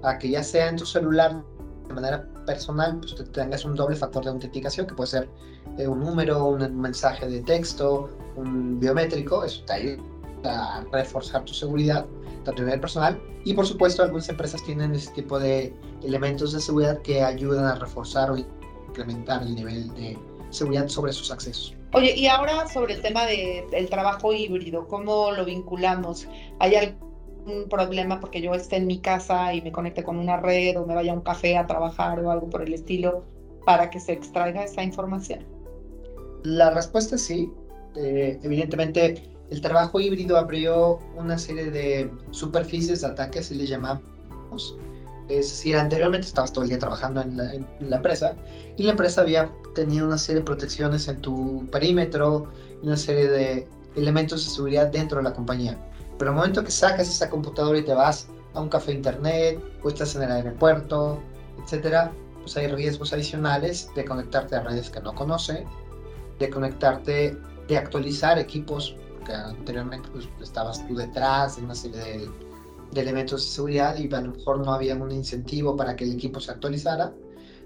a 0.02 0.16
que 0.16 0.30
ya 0.30 0.42
sea 0.42 0.68
en 0.68 0.76
tu 0.76 0.86
celular 0.86 1.42
de 1.88 1.94
manera 1.94 2.26
personal, 2.46 2.98
pues 3.00 3.16
tengas 3.32 3.64
un 3.64 3.74
doble 3.74 3.96
factor 3.96 4.24
de 4.24 4.30
autenticación, 4.30 4.86
que 4.86 4.94
puede 4.94 5.10
ser 5.10 5.28
eh, 5.76 5.86
un 5.86 6.00
número, 6.00 6.46
un 6.46 6.80
mensaje 6.80 7.28
de 7.28 7.42
texto, 7.42 8.08
un 8.36 8.78
biométrico, 8.78 9.44
eso 9.44 9.62
te 9.66 9.72
ayuda 9.72 10.02
a 10.44 10.84
reforzar 10.92 11.44
tu 11.44 11.52
seguridad, 11.52 12.06
tanto 12.44 12.62
a 12.62 12.64
nivel 12.64 12.80
personal, 12.80 13.20
y 13.44 13.52
por 13.54 13.66
supuesto 13.66 14.02
algunas 14.02 14.28
empresas 14.28 14.62
tienen 14.62 14.94
ese 14.94 15.10
tipo 15.12 15.38
de 15.38 15.74
elementos 16.02 16.52
de 16.52 16.60
seguridad 16.60 17.02
que 17.02 17.22
ayudan 17.22 17.64
a 17.64 17.74
reforzar 17.74 18.30
o 18.30 18.36
incrementar 18.36 19.42
el 19.42 19.54
nivel 19.54 19.92
de 19.94 20.16
seguridad 20.50 20.88
sobre 20.88 21.12
sus 21.12 21.30
accesos. 21.30 21.77
Oye, 21.92 22.14
y 22.16 22.26
ahora 22.26 22.68
sobre 22.68 22.94
el 22.94 23.02
tema 23.02 23.24
del 23.26 23.88
trabajo 23.88 24.32
híbrido, 24.32 24.86
¿cómo 24.88 25.32
lo 25.32 25.44
vinculamos? 25.44 26.28
¿Hay 26.58 26.74
algún 26.74 27.68
problema 27.70 28.20
porque 28.20 28.42
yo 28.42 28.52
esté 28.54 28.76
en 28.76 28.86
mi 28.86 28.98
casa 28.98 29.54
y 29.54 29.62
me 29.62 29.72
conecte 29.72 30.04
con 30.04 30.18
una 30.18 30.36
red 30.36 30.78
o 30.78 30.84
me 30.84 30.94
vaya 30.94 31.12
a 31.12 31.14
un 31.14 31.22
café 31.22 31.56
a 31.56 31.66
trabajar 31.66 32.20
o 32.20 32.30
algo 32.30 32.50
por 32.50 32.62
el 32.62 32.74
estilo 32.74 33.24
para 33.64 33.88
que 33.88 34.00
se 34.00 34.12
extraiga 34.12 34.64
esa 34.64 34.82
información? 34.82 35.46
La 36.42 36.70
respuesta 36.70 37.16
es 37.16 37.24
sí. 37.24 37.50
Eh, 37.96 38.38
evidentemente, 38.42 39.22
el 39.50 39.60
trabajo 39.62 39.98
híbrido 39.98 40.36
abrió 40.36 40.98
una 41.16 41.38
serie 41.38 41.70
de 41.70 42.10
superficies 42.32 43.00
de 43.00 43.06
ataque, 43.06 43.38
así 43.38 43.54
le 43.54 43.66
llamamos, 43.66 44.76
es 45.28 45.50
decir, 45.50 45.76
anteriormente 45.76 46.26
estabas 46.26 46.52
todo 46.52 46.64
el 46.64 46.70
día 46.70 46.78
trabajando 46.78 47.20
en 47.20 47.36
la, 47.36 47.96
empresa 47.96 48.34
y 48.76 48.84
la 48.84 48.92
empresa 48.92 49.20
había 49.20 49.50
tenido 49.74 50.06
una 50.06 50.16
serie 50.16 50.40
de 50.40 50.46
protecciones 50.46 51.06
en 51.08 51.20
tu 51.20 51.68
perímetro 51.70 52.50
y 52.82 52.86
una 52.86 52.96
serie 52.96 53.28
de 53.28 53.68
elementos 53.94 54.44
de 54.44 54.50
seguridad 54.50 54.88
dentro 54.88 55.18
de 55.18 55.24
la 55.24 55.32
compañía. 55.32 55.78
Pero 56.18 56.30
el 56.30 56.36
momento 56.36 56.64
que 56.64 56.70
sacas 56.70 57.08
esa 57.08 57.28
computadora 57.28 57.78
y 57.78 57.82
te 57.82 57.92
vas 57.92 58.28
a 58.54 58.60
un 58.60 58.68
café 58.68 58.92
internet 58.92 59.62
o 59.82 59.88
estás 59.88 60.16
en 60.16 60.22
el 60.22 60.32
aeropuerto, 60.32 61.20
etcétera, 61.62 62.10
pues 62.40 62.56
hay 62.56 62.68
riesgos 62.68 63.12
adicionales 63.12 63.90
de 63.94 64.04
conectarte 64.04 64.56
a 64.56 64.62
redes 64.62 64.88
que 64.88 65.00
no 65.00 65.14
conoce, 65.14 65.66
de 66.38 66.48
conectarte, 66.48 67.36
de 67.68 67.76
actualizar 67.76 68.38
equipos, 68.38 68.96
porque 69.16 69.34
anteriormente 69.34 70.08
pues, 70.10 70.26
estabas 70.42 70.86
tú 70.88 70.96
detrás 70.96 71.56
de 71.56 71.64
una 71.64 71.74
serie 71.74 71.98
de 71.98 72.47
de 72.92 73.00
elementos 73.00 73.42
de 73.42 73.50
seguridad 73.50 73.96
y 73.98 74.12
a 74.12 74.20
lo 74.20 74.32
mejor 74.32 74.64
no 74.64 74.72
había 74.72 74.94
un 74.94 75.10
incentivo 75.10 75.76
para 75.76 75.96
que 75.96 76.04
el 76.04 76.12
equipo 76.12 76.40
se 76.40 76.50
actualizara. 76.52 77.12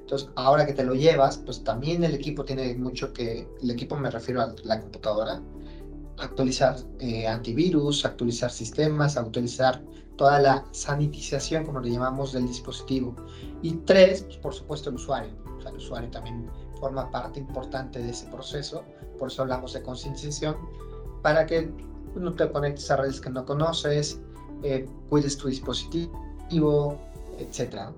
Entonces, 0.01 0.29
ahora 0.35 0.67
que 0.67 0.73
te 0.73 0.85
lo 0.85 0.95
llevas, 0.95 1.39
pues 1.39 1.63
también 1.63 2.03
el 2.05 2.15
equipo 2.15 2.45
tiene 2.45 2.75
mucho 2.75 3.13
que, 3.13 3.49
el 3.63 3.71
equipo 3.71 3.97
me 3.97 4.11
refiero 4.11 4.43
a 4.43 4.55
la 4.65 4.81
computadora, 4.81 5.41
actualizar 6.19 6.77
eh, 6.99 7.27
antivirus, 7.27 8.05
actualizar 8.05 8.51
sistemas, 8.51 9.17
actualizar 9.17 9.83
toda 10.17 10.41
la 10.41 10.65
sanitización, 10.73 11.65
como 11.65 11.81
le 11.81 11.93
llamamos, 11.93 12.33
del 12.33 12.47
dispositivo. 12.47 13.15
Y 13.63 13.73
tres, 13.87 14.23
pues, 14.23 14.37
por 14.39 14.55
supuesto, 14.55 14.91
el 14.91 14.97
usuario. 14.97 15.33
O 15.57 15.61
sea, 15.61 15.71
el 15.71 15.77
usuario 15.77 16.11
también 16.11 16.51
forma 16.79 17.11
parte 17.11 17.39
importante 17.39 18.01
de 18.01 18.11
ese 18.11 18.27
proceso, 18.27 18.85
por 19.19 19.29
eso 19.31 19.43
hablamos 19.43 19.73
de 19.73 19.83
concienciación, 19.83 20.57
para 21.23 21.47
que 21.47 21.73
no 22.17 22.35
te 22.35 22.51
conectes 22.51 22.91
a 22.91 22.97
redes 22.97 23.21
que 23.21 23.31
no 23.31 23.45
conoces, 23.45 24.21
eh, 24.63 24.87
cuides 25.09 25.37
tu 25.37 25.49
dispositivo, 25.49 26.99
etc. 27.39 27.93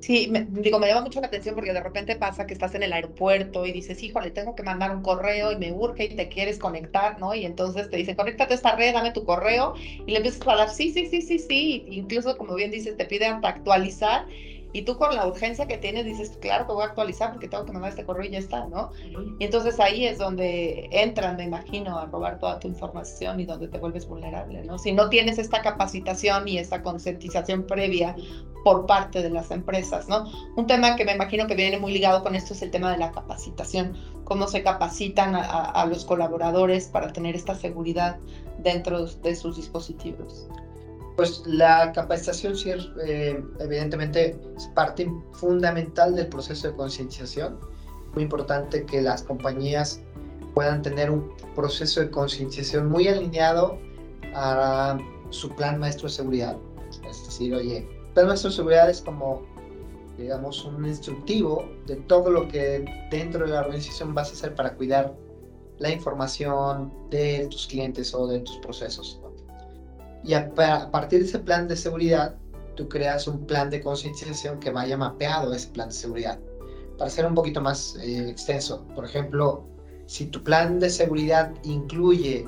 Sí, 0.00 0.28
me, 0.30 0.46
digo, 0.48 0.78
me 0.78 0.88
llama 0.88 1.02
mucho 1.02 1.20
la 1.20 1.26
atención 1.26 1.54
porque 1.54 1.74
de 1.74 1.82
repente 1.82 2.16
pasa 2.16 2.46
que 2.46 2.54
estás 2.54 2.74
en 2.74 2.82
el 2.82 2.92
aeropuerto 2.92 3.66
y 3.66 3.72
dices, 3.72 4.02
híjole, 4.02 4.30
tengo 4.30 4.54
que 4.54 4.62
mandar 4.62 4.96
un 4.96 5.02
correo 5.02 5.52
y 5.52 5.56
me 5.56 5.72
urge 5.72 6.04
y 6.04 6.16
te 6.16 6.28
quieres 6.28 6.58
conectar, 6.58 7.20
¿no? 7.20 7.34
Y 7.34 7.44
entonces 7.44 7.90
te 7.90 7.98
dicen, 7.98 8.16
conéctate 8.16 8.54
a 8.54 8.56
esta 8.56 8.76
red, 8.76 8.94
dame 8.94 9.12
tu 9.12 9.24
correo 9.24 9.74
y 10.06 10.10
le 10.10 10.16
empiezas 10.16 10.46
a 10.46 10.52
hablar, 10.52 10.70
sí, 10.70 10.90
sí, 10.90 11.06
sí, 11.06 11.20
sí, 11.20 11.38
sí. 11.38 11.84
Incluso, 11.90 12.38
como 12.38 12.54
bien 12.54 12.70
dices, 12.70 12.96
te 12.96 13.04
piden 13.04 13.44
actualizar 13.44 14.26
y 14.72 14.82
tú 14.82 14.96
con 14.96 15.14
la 15.14 15.26
urgencia 15.26 15.66
que 15.66 15.78
tienes 15.78 16.04
dices, 16.04 16.36
claro 16.40 16.66
que 16.66 16.72
voy 16.72 16.82
a 16.82 16.86
actualizar 16.86 17.32
porque 17.32 17.48
tengo 17.48 17.64
que 17.64 17.72
mandar 17.72 17.90
este 17.90 18.04
correo 18.04 18.24
y 18.24 18.30
ya 18.30 18.38
está, 18.38 18.66
¿no? 18.66 18.90
Y 19.38 19.44
entonces 19.44 19.80
ahí 19.80 20.06
es 20.06 20.18
donde 20.18 20.88
entran, 20.92 21.36
me 21.36 21.44
imagino, 21.44 21.98
a 21.98 22.06
robar 22.06 22.38
toda 22.38 22.60
tu 22.60 22.68
información 22.68 23.40
y 23.40 23.46
donde 23.46 23.68
te 23.68 23.78
vuelves 23.78 24.06
vulnerable, 24.06 24.62
¿no? 24.64 24.78
Si 24.78 24.92
no 24.92 25.08
tienes 25.08 25.38
esta 25.38 25.62
capacitación 25.62 26.46
y 26.46 26.58
esta 26.58 26.82
concientización 26.82 27.64
previa 27.64 28.14
por 28.62 28.86
parte 28.86 29.22
de 29.22 29.30
las 29.30 29.50
empresas, 29.50 30.08
¿no? 30.08 30.30
Un 30.56 30.66
tema 30.66 30.94
que 30.96 31.04
me 31.04 31.12
imagino 31.12 31.46
que 31.46 31.54
viene 31.54 31.78
muy 31.78 31.92
ligado 31.92 32.22
con 32.22 32.34
esto 32.34 32.54
es 32.54 32.62
el 32.62 32.70
tema 32.70 32.92
de 32.92 32.98
la 32.98 33.10
capacitación, 33.10 33.96
cómo 34.24 34.46
se 34.46 34.62
capacitan 34.62 35.34
a, 35.34 35.40
a 35.42 35.86
los 35.86 36.04
colaboradores 36.04 36.88
para 36.88 37.12
tener 37.12 37.34
esta 37.34 37.54
seguridad 37.54 38.18
dentro 38.58 39.06
de 39.06 39.34
sus 39.34 39.56
dispositivos. 39.56 40.48
Pues 41.20 41.42
la 41.44 41.92
capacitación 41.92 42.56
sí 42.56 42.70
eh, 43.04 43.44
evidentemente 43.58 44.40
es 44.56 44.66
parte 44.68 45.06
fundamental 45.32 46.14
del 46.14 46.28
proceso 46.28 46.68
de 46.68 46.76
concientización. 46.76 47.60
Muy 48.14 48.22
importante 48.22 48.86
que 48.86 49.02
las 49.02 49.22
compañías 49.24 50.00
puedan 50.54 50.80
tener 50.80 51.10
un 51.10 51.30
proceso 51.54 52.00
de 52.00 52.10
concientización 52.10 52.88
muy 52.88 53.06
alineado 53.06 53.78
a 54.34 54.96
su 55.28 55.54
plan 55.56 55.78
maestro 55.78 56.08
de 56.08 56.14
seguridad. 56.14 56.56
Es 57.06 57.22
decir, 57.26 57.54
oye, 57.54 57.80
el 57.80 58.14
plan 58.14 58.28
maestro 58.28 58.48
de 58.48 58.56
seguridad 58.56 58.88
es 58.88 59.02
como, 59.02 59.42
digamos, 60.16 60.64
un 60.64 60.86
instructivo 60.86 61.68
de 61.84 61.96
todo 61.96 62.30
lo 62.30 62.48
que 62.48 62.82
dentro 63.10 63.44
de 63.44 63.52
la 63.52 63.60
organización 63.60 64.14
vas 64.14 64.30
a 64.30 64.32
hacer 64.32 64.54
para 64.54 64.74
cuidar 64.74 65.14
la 65.80 65.90
información 65.90 66.90
de 67.10 67.46
tus 67.50 67.66
clientes 67.66 68.14
o 68.14 68.26
de 68.26 68.40
tus 68.40 68.56
procesos. 68.60 69.19
Y 70.24 70.34
a, 70.34 70.50
partir 70.90 71.20
de 71.20 71.26
ese 71.26 71.38
plan 71.38 71.66
de 71.68 71.76
seguridad, 71.76 72.34
tú 72.76 72.88
creas 72.88 73.26
un 73.26 73.46
plan 73.46 73.70
de 73.70 73.80
concienciación 73.80 74.60
que 74.60 74.70
vaya 74.70 74.96
mapeado 74.96 75.52
a 75.52 75.56
ese 75.56 75.68
plan 75.68 75.88
de 75.88 75.94
seguridad. 75.94 76.38
Para 76.98 77.10
ser 77.10 77.26
un 77.26 77.34
poquito 77.34 77.60
más 77.60 77.96
eh, 77.96 78.28
extenso, 78.28 78.86
por 78.94 79.04
ejemplo, 79.04 79.64
si 80.06 80.26
tu 80.26 80.42
plan 80.42 80.78
de 80.78 80.90
seguridad 80.90 81.52
incluye 81.62 82.46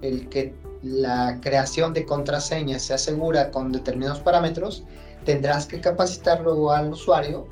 el 0.00 0.28
que 0.28 0.54
la 0.82 1.38
creación 1.40 1.92
de 1.92 2.04
contraseñas 2.06 2.82
se 2.82 2.94
asegura 2.94 3.50
con 3.50 3.70
determinados 3.70 4.20
parámetros, 4.20 4.84
tendrás 5.24 5.66
que 5.66 5.80
capacitar 5.80 6.40
luego 6.40 6.72
al 6.72 6.92
usuario 6.92 7.46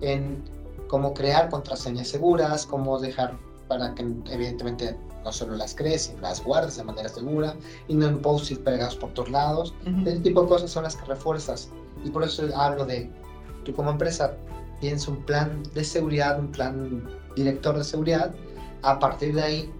en 0.00 0.42
cómo 0.88 1.14
crear 1.14 1.48
contraseñas 1.48 2.08
seguras, 2.08 2.66
cómo 2.66 2.98
dejar 2.98 3.38
para 3.68 3.94
que 3.94 4.02
evidentemente 4.30 4.96
no 5.24 5.32
solo 5.32 5.56
las 5.56 5.74
crees, 5.74 6.02
sino 6.02 6.20
las 6.20 6.42
guardas 6.42 6.76
de 6.76 6.84
manera 6.84 7.08
segura 7.08 7.56
y 7.88 7.94
no 7.94 8.06
en 8.06 8.20
post-it 8.20 8.60
pegados 8.60 8.96
por 8.96 9.12
todos 9.14 9.30
lados. 9.30 9.74
Ese 10.04 10.20
tipo 10.20 10.42
de 10.42 10.48
cosas 10.48 10.70
son 10.70 10.84
las 10.84 10.96
que 10.96 11.04
refuerzas. 11.06 11.70
Y 12.04 12.10
por 12.10 12.24
eso 12.24 12.44
hablo 12.54 12.84
de, 12.84 13.10
tú 13.64 13.74
como 13.74 13.90
empresa 13.90 14.36
tienes 14.80 15.06
un 15.06 15.24
plan 15.24 15.62
de 15.74 15.84
seguridad, 15.84 16.38
un 16.40 16.50
plan 16.50 17.08
director 17.36 17.76
de 17.76 17.84
seguridad. 17.84 18.34
A 18.82 18.98
partir 18.98 19.34
de 19.34 19.42
ahí 19.42 19.72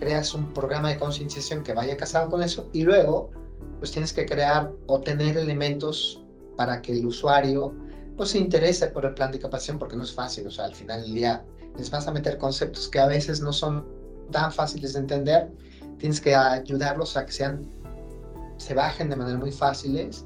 creas 0.00 0.34
un 0.34 0.52
programa 0.52 0.90
de 0.90 0.98
concienciación 0.98 1.62
que 1.62 1.72
vaya 1.72 1.96
casado 1.96 2.30
con 2.30 2.42
eso 2.42 2.68
y 2.72 2.82
luego 2.82 3.30
pues 3.78 3.92
tienes 3.92 4.12
que 4.12 4.26
crear 4.26 4.72
o 4.86 5.00
tener 5.00 5.36
elementos 5.36 6.22
para 6.56 6.82
que 6.82 6.92
el 6.92 7.06
usuario 7.06 7.74
pues 8.16 8.30
se 8.30 8.38
interese 8.38 8.86
por 8.88 9.04
el 9.04 9.14
plan 9.14 9.30
de 9.30 9.38
capacitación 9.38 9.78
porque 9.78 9.96
no 9.96 10.02
es 10.02 10.12
fácil, 10.12 10.46
o 10.46 10.50
sea, 10.50 10.64
al 10.64 10.74
final 10.74 11.02
del 11.02 11.14
día 11.14 11.44
les 11.76 11.90
vas 11.90 12.08
a 12.08 12.12
meter 12.12 12.38
conceptos 12.38 12.88
que 12.88 12.98
a 12.98 13.06
veces 13.06 13.40
no 13.40 13.52
son 13.52 13.86
tan 14.30 14.52
fáciles 14.52 14.94
de 14.94 15.00
entender, 15.00 15.50
tienes 15.98 16.20
que 16.20 16.34
ayudarlos 16.34 17.16
a 17.16 17.26
que 17.26 17.32
sean, 17.32 17.66
se 18.58 18.74
bajen 18.74 19.10
de 19.10 19.16
manera 19.16 19.38
muy 19.38 19.52
fáciles, 19.52 20.24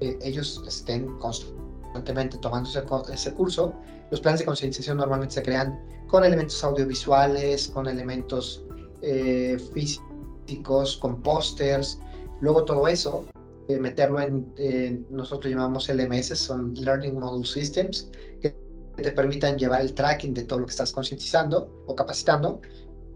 eh, 0.00 0.18
ellos 0.22 0.62
estén 0.66 1.06
constantemente 1.18 2.36
tomando 2.38 2.68
ese, 3.12 3.32
curso. 3.34 3.72
Los 4.10 4.20
planes 4.20 4.40
de 4.40 4.46
concienciación 4.46 4.96
normalmente 4.96 5.34
se 5.34 5.42
crean 5.42 5.80
con 6.08 6.24
elementos 6.24 6.62
audiovisuales, 6.64 7.68
con 7.68 7.86
elementos 7.86 8.64
eh, 9.00 9.58
físicos, 9.72 10.96
con 10.96 11.22
pósters, 11.22 11.98
luego 12.40 12.64
todo 12.64 12.88
eso, 12.88 13.24
eh, 13.68 13.78
meterlo 13.78 14.20
en, 14.20 15.06
nosotros 15.10 15.50
llamamos 15.52 15.88
LMS, 15.88 16.36
son 16.36 16.74
Learning 16.74 17.18
Model 17.18 17.46
Systems, 17.46 18.10
que 18.40 18.56
te 18.96 19.12
permitan 19.12 19.56
llevar 19.56 19.80
el 19.80 19.94
tracking 19.94 20.34
de 20.34 20.42
todo 20.42 20.58
lo 20.58 20.66
que 20.66 20.72
estás 20.72 20.92
concientizando 20.92 21.84
o 21.86 21.94
capacitando 21.94 22.60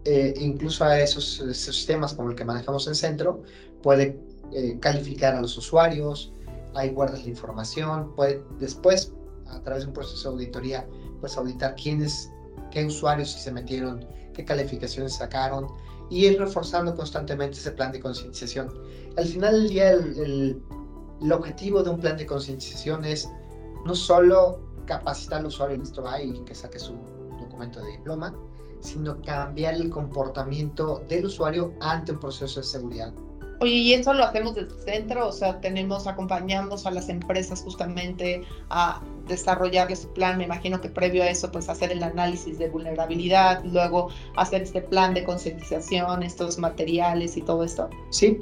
eh, 0.09 0.33
incluso 0.39 0.85
a 0.85 0.97
esos, 1.01 1.43
sistemas 1.51 2.13
como 2.13 2.29
el 2.29 2.35
que 2.37 2.45
manejamos 2.45 2.87
en 2.87 2.95
centro, 2.95 3.43
puede 3.83 4.17
eh, 4.53 4.77
calificar 4.79 5.35
a 5.35 5.41
los 5.41 5.57
usuarios, 5.57 6.31
ahí 6.75 6.91
guardas 6.91 7.23
la 7.23 7.29
información, 7.29 8.15
puede 8.15 8.41
después, 8.57 9.11
a 9.47 9.59
través 9.63 9.83
de 9.83 9.89
un 9.89 9.93
proceso 9.93 10.29
de 10.29 10.35
auditoría, 10.35 10.87
pues 11.19 11.35
auditar 11.35 11.75
quiénes, 11.75 12.31
qué 12.71 12.85
usuarios 12.85 13.33
se 13.33 13.51
metieron, 13.51 14.07
qué 14.33 14.45
calificaciones 14.45 15.15
sacaron, 15.15 15.67
y 16.09 16.27
ir 16.27 16.39
reforzando 16.39 16.95
constantemente 16.95 17.57
ese 17.57 17.71
plan 17.71 17.91
de 17.91 17.99
concientización. 17.99 18.73
Al 19.17 19.25
final 19.25 19.55
del 19.55 19.69
día, 19.69 19.91
el, 19.91 20.63
objetivo 21.33 21.83
de 21.83 21.89
un 21.89 21.99
plan 21.99 22.15
de 22.15 22.25
concientización 22.25 23.03
es 23.03 23.29
no 23.85 23.93
solo 23.93 24.61
capacitar 24.85 25.39
al 25.39 25.47
usuario, 25.47 25.75
listo, 25.75 26.01
va 26.01 26.21
y 26.21 26.31
que 26.45 26.55
saque 26.55 26.79
su 26.79 26.93
documento 27.41 27.81
de 27.81 27.91
diploma, 27.91 28.33
sino 28.79 29.21
cambiar 29.21 29.75
el 29.75 29.89
comportamiento 29.89 31.03
del 31.09 31.25
usuario 31.25 31.73
ante 31.81 32.11
un 32.13 32.19
proceso 32.19 32.59
de 32.59 32.65
seguridad. 32.65 33.13
Oye, 33.59 33.71
y 33.71 33.93
eso 33.93 34.13
lo 34.13 34.23
hacemos 34.23 34.53
desde 34.53 34.75
el 34.75 34.79
centro, 34.81 35.27
o 35.27 35.31
sea, 35.31 35.59
tenemos, 35.59 36.05
acompañamos 36.05 36.85
a 36.85 36.91
las 36.91 37.09
empresas 37.09 37.63
justamente 37.63 38.43
a 38.69 39.01
desarrollar 39.27 39.93
su 39.95 40.13
plan, 40.13 40.37
me 40.37 40.43
imagino 40.43 40.79
que 40.79 40.89
previo 40.89 41.23
a 41.23 41.29
eso, 41.29 41.51
pues 41.51 41.67
hacer 41.67 41.91
el 41.91 42.03
análisis 42.03 42.59
de 42.59 42.69
vulnerabilidad, 42.69 43.63
luego 43.65 44.09
hacer 44.35 44.61
este 44.61 44.81
plan 44.81 45.15
de 45.15 45.23
concientización, 45.23 46.21
estos 46.21 46.59
materiales 46.59 47.35
y 47.35 47.41
todo 47.41 47.63
esto. 47.63 47.89
Sí, 48.11 48.37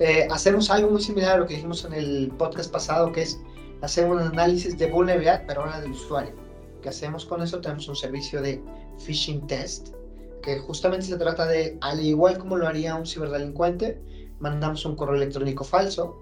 eh, 0.00 0.26
hacemos 0.32 0.68
algo 0.68 0.90
muy 0.90 1.00
similar 1.00 1.36
a 1.36 1.38
lo 1.38 1.46
que 1.46 1.54
dijimos 1.54 1.84
en 1.84 1.92
el 1.92 2.32
podcast 2.36 2.72
pasado, 2.72 3.12
que 3.12 3.22
es 3.22 3.40
hacer 3.82 4.10
un 4.10 4.18
análisis 4.18 4.76
de 4.76 4.90
vulnerabilidad, 4.90 5.44
pero 5.46 5.60
ahora 5.62 5.80
del 5.80 5.92
usuario. 5.92 6.34
¿Qué 6.82 6.88
hacemos 6.88 7.24
con 7.24 7.40
eso? 7.40 7.60
Tenemos 7.60 7.88
un 7.88 7.96
servicio 7.96 8.42
de 8.42 8.60
phishing 8.98 9.46
test, 9.46 9.94
que 10.42 10.58
justamente 10.58 11.06
se 11.06 11.16
trata 11.16 11.46
de, 11.46 11.76
al 11.80 12.00
igual 12.04 12.38
como 12.38 12.56
lo 12.56 12.66
haría 12.66 12.94
un 12.94 13.06
ciberdelincuente, 13.06 14.00
mandamos 14.38 14.84
un 14.84 14.96
correo 14.96 15.16
electrónico 15.16 15.64
falso 15.64 16.18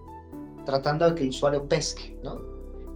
tratando 0.64 1.08
de 1.08 1.14
que 1.14 1.22
el 1.24 1.28
usuario 1.28 1.68
pesque, 1.68 2.18
¿no? 2.22 2.40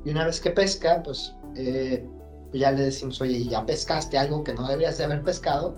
Y 0.04 0.10
una 0.10 0.24
vez 0.24 0.40
que 0.40 0.50
pesca, 0.50 1.02
pues 1.02 1.34
eh, 1.54 2.06
ya 2.52 2.72
le 2.72 2.84
decimos, 2.84 3.20
oye, 3.20 3.44
ya 3.44 3.66
pescaste 3.66 4.16
algo 4.16 4.42
que 4.42 4.54
no 4.54 4.66
deberías 4.66 4.96
de 4.96 5.04
haber 5.04 5.22
pescado, 5.22 5.74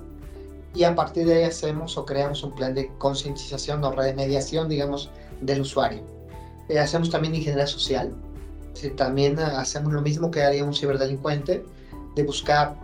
y 0.74 0.84
a 0.84 0.94
partir 0.94 1.26
de 1.26 1.38
ahí 1.38 1.42
hacemos 1.44 1.96
o 1.98 2.04
creamos 2.04 2.44
un 2.44 2.54
plan 2.54 2.74
de 2.74 2.92
concientización 2.98 3.82
o 3.82 3.90
remediación, 3.90 4.68
digamos, 4.68 5.10
del 5.40 5.62
usuario. 5.62 6.02
Eh, 6.68 6.78
hacemos 6.78 7.10
también 7.10 7.34
ingeniería 7.34 7.66
social, 7.66 8.14
también 8.96 9.38
hacemos 9.40 9.92
lo 9.92 10.00
mismo 10.00 10.30
que 10.30 10.42
haría 10.42 10.64
un 10.64 10.74
ciberdelincuente, 10.74 11.64
de 12.14 12.22
buscar 12.22 12.76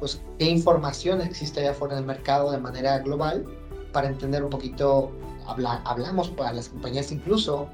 pues, 0.00 0.20
qué 0.38 0.46
información 0.46 1.20
existe 1.20 1.60
allá 1.60 1.70
afuera 1.70 1.94
del 1.94 2.06
mercado 2.06 2.50
de 2.50 2.58
manera 2.58 2.98
global 2.98 3.46
para 3.92 4.08
entender 4.08 4.42
un 4.42 4.50
poquito, 4.50 5.12
habla, 5.46 5.82
hablamos 5.84 6.30
para 6.30 6.52
las 6.52 6.70
compañías 6.70 7.12
incluso, 7.12 7.68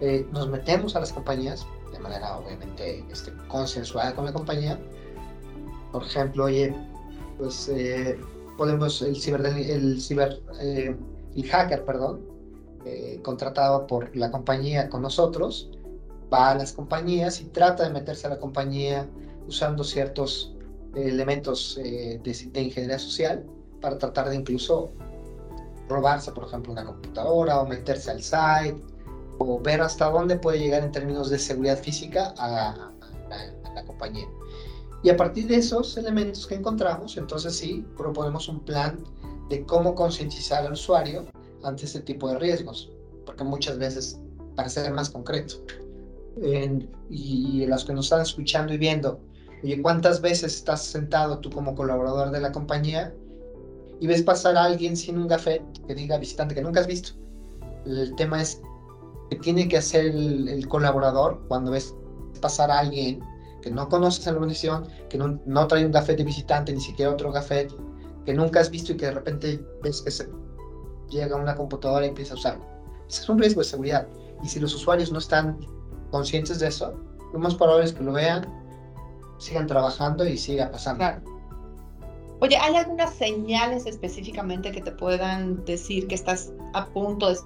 eh, 0.00 0.26
nos 0.32 0.48
metemos 0.48 0.94
a 0.94 1.00
las 1.00 1.12
compañías 1.12 1.66
de 1.92 1.98
manera 1.98 2.38
obviamente 2.38 3.04
este, 3.10 3.32
consensuada 3.48 4.14
con 4.14 4.26
la 4.26 4.32
compañía. 4.32 4.78
Por 5.90 6.04
ejemplo, 6.04 6.44
oye, 6.44 6.74
pues 7.38 7.68
eh, 7.68 8.18
podemos, 8.56 9.00
el 9.02 9.16
ciber, 9.16 9.44
el, 9.46 10.00
ciber, 10.00 10.40
eh, 10.60 10.94
el 11.34 11.50
hacker, 11.50 11.84
perdón, 11.84 12.20
contratado 13.22 13.86
por 13.86 14.14
la 14.16 14.30
compañía 14.30 14.88
con 14.88 15.02
nosotros, 15.02 15.70
va 16.32 16.50
a 16.50 16.54
las 16.54 16.72
compañías 16.72 17.40
y 17.40 17.44
trata 17.44 17.84
de 17.84 17.90
meterse 17.90 18.26
a 18.26 18.30
la 18.30 18.38
compañía 18.38 19.06
usando 19.46 19.84
ciertos 19.84 20.54
elementos 20.94 21.78
eh, 21.82 22.20
de, 22.22 22.60
ingeniería 22.62 22.98
social 22.98 23.44
para 23.80 23.98
tratar 23.98 24.28
de 24.28 24.36
incluso 24.36 24.92
robarse, 25.88 26.32
por 26.32 26.44
ejemplo, 26.44 26.72
una 26.72 26.84
computadora 26.84 27.60
o 27.60 27.66
meterse 27.66 28.10
al 28.10 28.22
site 28.22 28.76
o 29.38 29.58
ver 29.60 29.80
hasta 29.80 30.10
dónde 30.10 30.36
puede 30.36 30.58
llegar 30.58 30.84
en 30.84 30.92
términos 30.92 31.30
de 31.30 31.38
seguridad 31.38 31.78
física 31.78 32.34
a, 32.36 32.92
la, 33.74 33.84
compañía. 33.86 34.28
Y 35.02 35.08
a 35.08 35.16
partir 35.16 35.46
de 35.46 35.56
esos 35.56 35.96
elementos 35.96 36.46
que 36.46 36.56
encontramos, 36.56 37.16
entonces 37.16 37.56
sí, 37.56 37.84
proponemos 37.96 38.48
un 38.48 38.60
plan 38.60 39.02
de 39.48 39.64
cómo 39.64 39.94
concientizar 39.94 40.66
al 40.66 40.72
usuario 40.72 41.24
ante 41.64 41.86
este 41.86 42.00
tipo 42.00 42.28
de 42.28 42.38
riesgos, 42.38 42.90
porque 43.24 43.42
muchas 43.42 43.78
veces, 43.78 44.20
para 44.54 44.68
ser 44.68 44.92
más 44.92 45.08
concreto, 45.08 45.54
y, 47.08 47.66
los 47.66 47.84
que 47.84 47.92
nos 47.92 48.06
están 48.06 48.22
escuchando 48.22 48.72
y 48.72 48.78
viendo, 48.78 49.20
oye, 49.62 49.80
¿cuántas 49.82 50.20
veces 50.20 50.54
estás 50.54 50.82
sentado 50.82 51.38
tú 51.38 51.50
como 51.50 51.74
colaborador 51.74 52.30
de 52.30 52.40
la 52.40 52.52
compañía 52.52 53.14
y 54.00 54.06
ves 54.06 54.22
pasar 54.22 54.56
a 54.56 54.64
alguien 54.64 54.96
sin 54.96 55.18
un 55.18 55.28
café 55.28 55.62
que 55.86 55.94
diga 55.94 56.18
visitante 56.18 56.54
que 56.54 56.62
nunca 56.62 56.80
has 56.80 56.86
visto? 56.86 57.12
El 57.86 58.14
tema 58.16 58.40
es 58.40 58.60
que 59.30 59.36
tiene 59.36 59.68
que 59.68 59.78
hacer 59.78 60.06
el, 60.06 60.66
colaborador 60.68 61.40
cuando 61.48 61.70
ves 61.70 61.94
pasar 62.40 62.70
a 62.70 62.80
alguien 62.80 63.20
que 63.62 63.70
no 63.70 63.88
conoces 63.88 64.26
en 64.26 64.34
la 64.34 64.40
organización, 64.40 64.88
que 65.08 65.18
no, 65.18 65.66
trae 65.66 65.84
un 65.84 65.92
café 65.92 66.16
de 66.16 66.24
visitante, 66.24 66.72
ni 66.72 66.80
siquiera 66.80 67.12
otro 67.12 67.32
café, 67.32 67.68
que 68.24 68.34
nunca 68.34 68.60
has 68.60 68.70
visto 68.70 68.92
y 68.92 68.96
que 68.96 69.06
de 69.06 69.12
repente 69.12 69.64
ves 69.82 70.02
que 70.02 70.10
llega 71.10 71.36
a 71.36 71.38
una 71.38 71.54
computadora 71.54 72.06
y 72.06 72.08
empieza 72.08 72.34
a 72.34 72.36
usarlo. 72.36 72.64
Ese 73.08 73.22
es 73.22 73.28
un 73.28 73.38
riesgo 73.38 73.60
de 73.60 73.66
seguridad. 73.66 74.06
Y 74.42 74.48
si 74.48 74.60
los 74.60 74.74
usuarios 74.74 75.12
no 75.12 75.18
están 75.18 75.58
conscientes 76.10 76.58
de 76.58 76.68
eso, 76.68 76.94
lo 77.32 77.38
más 77.38 77.54
probable 77.54 77.84
es 77.84 77.92
que 77.92 78.02
lo 78.02 78.12
vean, 78.12 78.46
sigan 79.40 79.66
trabajando 79.66 80.24
y 80.26 80.36
siga 80.36 80.70
pasando. 80.70 81.04
Oye, 82.40 82.56
¿hay 82.56 82.76
algunas 82.76 83.12
señales 83.14 83.86
específicamente 83.86 84.70
que 84.70 84.80
te 84.80 84.92
puedan 84.92 85.64
decir 85.64 86.06
que 86.06 86.14
estás 86.14 86.52
a 86.72 86.86
punto 86.86 87.30
de 87.30 87.36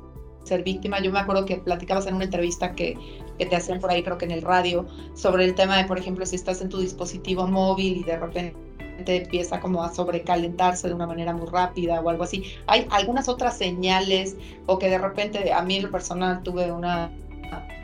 ser 0.44 0.62
víctima? 0.62 1.00
Yo 1.00 1.10
me 1.10 1.18
acuerdo 1.18 1.46
que 1.46 1.56
platicabas 1.56 2.06
en 2.06 2.14
una 2.14 2.24
entrevista 2.24 2.72
que, 2.72 2.96
que 3.38 3.46
te 3.46 3.56
hacían 3.56 3.80
por 3.80 3.90
ahí, 3.90 4.02
creo 4.02 4.18
que 4.18 4.24
en 4.24 4.30
el 4.32 4.42
radio, 4.42 4.86
sobre 5.14 5.44
el 5.46 5.54
tema 5.54 5.76
de, 5.78 5.84
por 5.84 5.98
ejemplo, 5.98 6.26
si 6.26 6.36
estás 6.36 6.60
en 6.60 6.68
tu 6.68 6.78
dispositivo 6.78 7.46
móvil 7.46 7.96
y 7.98 8.04
de 8.04 8.18
repente 8.18 8.56
empieza 8.98 9.60
como 9.60 9.82
a 9.82 9.92
sobrecalentarse 9.92 10.88
de 10.88 10.94
una 10.94 11.06
manera 11.06 11.32
muy 11.32 11.46
rápida 11.46 12.00
o 12.00 12.08
algo 12.08 12.24
así. 12.24 12.44
¿Hay 12.66 12.86
algunas 12.90 13.28
otras 13.28 13.56
señales 13.56 14.36
o 14.66 14.78
que 14.78 14.88
de 14.88 14.98
repente 14.98 15.52
a 15.52 15.62
mí 15.62 15.76
en 15.76 15.84
lo 15.84 15.90
personal 15.90 16.42
tuve 16.42 16.70
una 16.70 17.10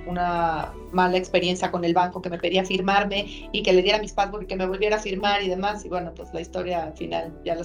una 0.07 0.73
mala 0.92 1.16
experiencia 1.16 1.71
con 1.71 1.85
el 1.85 1.95
banco 1.95 2.23
que 2.23 2.30
me 2.30 2.38
pedía 2.38 2.64
firmarme 2.64 3.49
y 3.52 3.62
que 3.62 3.73
le 3.73 3.83
diera 3.83 3.99
mis 3.99 4.12
passwords 4.12 4.45
y 4.45 4.47
que 4.47 4.57
me 4.57 4.66
volviera 4.66 4.97
a 4.97 5.00
firmar 5.00 5.42
y 5.42 5.49
demás. 5.49 5.85
Y 5.85 5.88
bueno, 5.88 6.12
pues 6.14 6.33
la 6.33 6.40
historia 6.40 6.85
al 6.85 6.97
final 6.97 7.33
ya 7.45 7.54
lo 7.54 7.64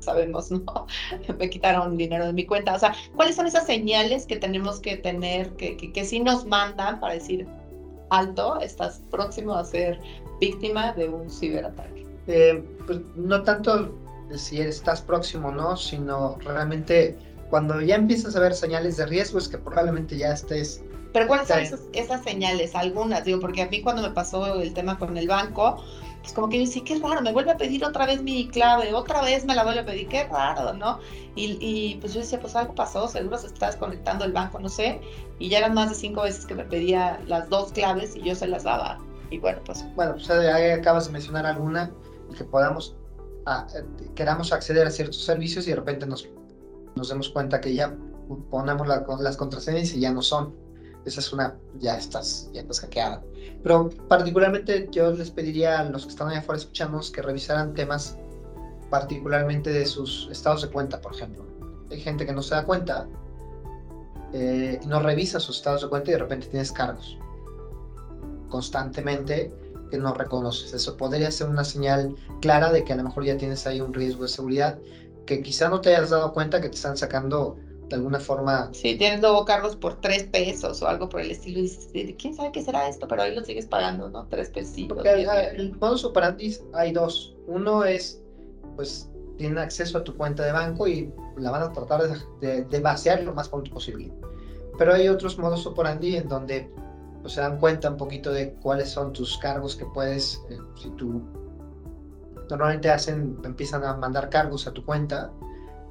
sabemos, 0.00 0.50
¿no? 0.50 0.86
me 1.38 1.50
quitaron 1.50 1.96
dinero 1.96 2.26
de 2.26 2.32
mi 2.32 2.46
cuenta. 2.46 2.74
O 2.74 2.78
sea, 2.78 2.94
¿cuáles 3.16 3.36
son 3.36 3.46
esas 3.46 3.66
señales 3.66 4.26
que 4.26 4.36
tenemos 4.36 4.80
que 4.80 4.96
tener, 4.96 5.50
que, 5.56 5.76
que, 5.76 5.92
que 5.92 6.04
sí 6.04 6.20
nos 6.20 6.44
mandan 6.44 7.00
para 7.00 7.14
decir, 7.14 7.46
alto, 8.10 8.60
estás 8.60 9.02
próximo 9.10 9.54
a 9.54 9.64
ser 9.64 9.98
víctima 10.40 10.92
de 10.92 11.08
un 11.08 11.30
ciberataque? 11.30 12.06
Eh, 12.26 12.62
pues 12.86 13.00
no 13.16 13.42
tanto 13.42 13.94
si 14.34 14.60
estás 14.60 15.00
próximo, 15.02 15.50
¿no? 15.50 15.76
Sino 15.76 16.36
realmente 16.44 17.16
cuando 17.50 17.80
ya 17.80 17.96
empiezas 17.96 18.36
a 18.36 18.40
ver 18.40 18.54
señales 18.54 18.96
de 18.96 19.06
riesgo 19.06 19.38
es 19.38 19.48
que 19.48 19.58
probablemente 19.58 20.16
ya 20.16 20.32
estés 20.32 20.82
pero 21.14 21.28
¿cuáles 21.28 21.46
son 21.46 21.60
esas, 21.92 22.24
señales? 22.24 22.74
Algunas, 22.74 23.24
digo, 23.24 23.38
porque 23.38 23.62
a 23.62 23.68
mí 23.68 23.80
cuando 23.82 24.02
me 24.02 24.10
pasó 24.10 24.60
el 24.60 24.74
tema 24.74 24.98
con 24.98 25.16
el 25.16 25.28
banco, 25.28 25.80
pues 26.20 26.32
como 26.32 26.48
que 26.48 26.58
yo 26.58 26.64
decía, 26.64 26.82
qué 26.84 26.98
raro, 26.98 27.22
me 27.22 27.32
vuelve 27.32 27.52
a 27.52 27.56
pedir 27.56 27.84
otra 27.84 28.04
vez 28.04 28.20
mi 28.20 28.48
clave, 28.48 28.92
otra 28.92 29.22
vez 29.22 29.44
me 29.44 29.54
la 29.54 29.62
vuelve 29.62 29.82
a 29.82 29.84
pedir, 29.84 30.08
qué 30.08 30.24
raro, 30.24 30.72
¿no? 30.72 30.98
Y, 31.36 31.56
y 31.60 31.98
pues 32.00 32.14
yo 32.14 32.20
decía, 32.20 32.40
pues 32.40 32.56
algo 32.56 32.74
pasó, 32.74 33.06
seguro 33.06 33.38
se 33.38 33.46
está 33.46 33.66
desconectando 33.66 34.24
el 34.24 34.32
banco, 34.32 34.58
no 34.58 34.68
sé. 34.68 35.00
Y 35.38 35.50
ya 35.50 35.58
eran 35.58 35.74
más 35.74 35.90
de 35.90 35.94
cinco 35.94 36.22
veces 36.22 36.46
que 36.46 36.56
me 36.56 36.64
pedía 36.64 37.20
las 37.28 37.48
dos 37.48 37.70
claves 37.70 38.16
y 38.16 38.22
yo 38.22 38.34
se 38.34 38.48
las 38.48 38.64
daba. 38.64 38.98
Y 39.30 39.38
bueno, 39.38 39.60
pues... 39.64 39.84
Bueno, 39.94 40.14
pues 40.14 40.28
ahí 40.30 40.70
acabas 40.70 41.06
de 41.06 41.12
mencionar 41.12 41.46
alguna 41.46 41.92
que 42.36 42.42
podamos, 42.42 42.96
ah, 43.46 43.68
eh, 43.72 43.84
queramos 44.16 44.52
acceder 44.52 44.84
a 44.84 44.90
ciertos 44.90 45.24
servicios 45.24 45.68
y 45.68 45.70
de 45.70 45.76
repente 45.76 46.06
nos, 46.06 46.28
nos 46.96 47.08
demos 47.08 47.28
cuenta 47.28 47.60
que 47.60 47.74
ya 47.74 47.94
ponemos 48.50 48.86
las 48.88 49.36
contraseñas 49.36 49.92
y 49.94 50.00
ya 50.00 50.12
no 50.12 50.22
son 50.22 50.54
esa 51.04 51.20
es 51.20 51.32
una, 51.32 51.58
ya 51.80 51.98
estás, 51.98 52.48
ya 52.54 52.62
estás 52.62 52.80
hackeada. 52.80 53.22
Pero 53.62 53.90
particularmente 54.08 54.88
yo 54.90 55.12
les 55.12 55.30
pediría 55.30 55.80
a 55.80 55.84
los 55.84 56.04
que 56.04 56.10
están 56.10 56.28
allá 56.28 56.38
afuera 56.38 56.58
escuchándonos 56.58 57.10
que 57.10 57.20
revisaran 57.20 57.74
temas 57.74 58.16
particularmente 58.88 59.70
de 59.70 59.84
sus 59.84 60.28
estados 60.30 60.62
de 60.62 60.68
cuenta, 60.68 61.00
por 61.00 61.14
ejemplo. 61.14 61.44
Hay 61.90 62.00
gente 62.00 62.24
que 62.24 62.32
no 62.32 62.42
se 62.42 62.54
da 62.54 62.64
cuenta 62.64 63.06
eh, 64.32 64.80
no 64.86 64.98
revisa 64.98 65.38
sus 65.38 65.58
estados 65.58 65.82
de 65.82 65.88
cuenta 65.88 66.10
y 66.10 66.14
de 66.14 66.18
repente 66.18 66.48
tienes 66.48 66.72
cargos 66.72 67.16
constantemente 68.48 69.54
que 69.90 69.98
no 69.98 70.12
reconoces. 70.12 70.72
Eso 70.72 70.96
podría 70.96 71.30
ser 71.30 71.48
una 71.48 71.62
señal 71.62 72.16
clara 72.40 72.72
de 72.72 72.82
que 72.84 72.92
a 72.92 72.96
lo 72.96 73.04
mejor 73.04 73.24
ya 73.24 73.36
tienes 73.36 73.64
ahí 73.66 73.80
un 73.80 73.94
riesgo 73.94 74.24
de 74.24 74.28
seguridad 74.28 74.78
que 75.26 75.42
quizá 75.42 75.68
no 75.68 75.80
te 75.80 75.94
hayas 75.94 76.10
dado 76.10 76.32
cuenta 76.32 76.60
que 76.60 76.68
te 76.68 76.76
están 76.76 76.96
sacando 76.96 77.56
de 77.88 77.96
alguna 77.96 78.20
forma. 78.20 78.70
Sí, 78.72 78.96
tienes 78.96 79.20
luego 79.20 79.44
cargos 79.44 79.76
por 79.76 80.00
tres 80.00 80.24
pesos 80.24 80.82
o 80.82 80.88
algo 80.88 81.08
por 81.08 81.20
el 81.20 81.30
estilo 81.30 81.58
y 81.58 81.62
dices, 81.62 82.14
¿quién 82.18 82.34
sabe 82.34 82.52
qué 82.52 82.62
será 82.62 82.88
esto? 82.88 83.06
Pero 83.08 83.22
ahí 83.22 83.34
lo 83.34 83.44
sigues 83.44 83.66
pagando, 83.66 84.08
¿no? 84.08 84.26
Tres 84.28 84.50
pesitos. 84.50 84.96
Porque 84.96 85.26
el 85.56 85.76
modus 85.76 86.04
operandi 86.04 86.56
hay 86.72 86.92
dos. 86.92 87.36
Uno 87.46 87.84
es, 87.84 88.22
pues, 88.76 89.10
tienen 89.36 89.58
acceso 89.58 89.98
a 89.98 90.04
tu 90.04 90.16
cuenta 90.16 90.44
de 90.44 90.52
banco 90.52 90.86
y 90.86 91.12
la 91.36 91.50
van 91.50 91.62
a 91.62 91.72
tratar 91.72 92.02
de, 92.40 92.64
de, 92.64 92.80
vaciar 92.80 93.22
lo 93.22 93.34
más 93.34 93.48
pronto 93.48 93.70
posible. 93.70 94.12
Pero 94.78 94.94
hay 94.94 95.08
otros 95.08 95.38
modos 95.38 95.66
operandi 95.66 96.16
en 96.16 96.28
donde 96.28 96.70
pues, 97.20 97.34
se 97.34 97.40
dan 97.40 97.58
cuenta 97.58 97.90
un 97.90 97.96
poquito 97.96 98.32
de 98.32 98.54
cuáles 98.54 98.90
son 98.90 99.12
tus 99.12 99.36
cargos 99.38 99.76
que 99.76 99.84
puedes, 99.86 100.40
eh, 100.50 100.58
si 100.80 100.90
tú 100.90 101.22
normalmente 102.48 102.90
hacen, 102.90 103.38
empiezan 103.44 103.84
a 103.84 103.96
mandar 103.96 104.28
cargos 104.30 104.66
a 104.66 104.72
tu 104.72 104.84
cuenta 104.84 105.30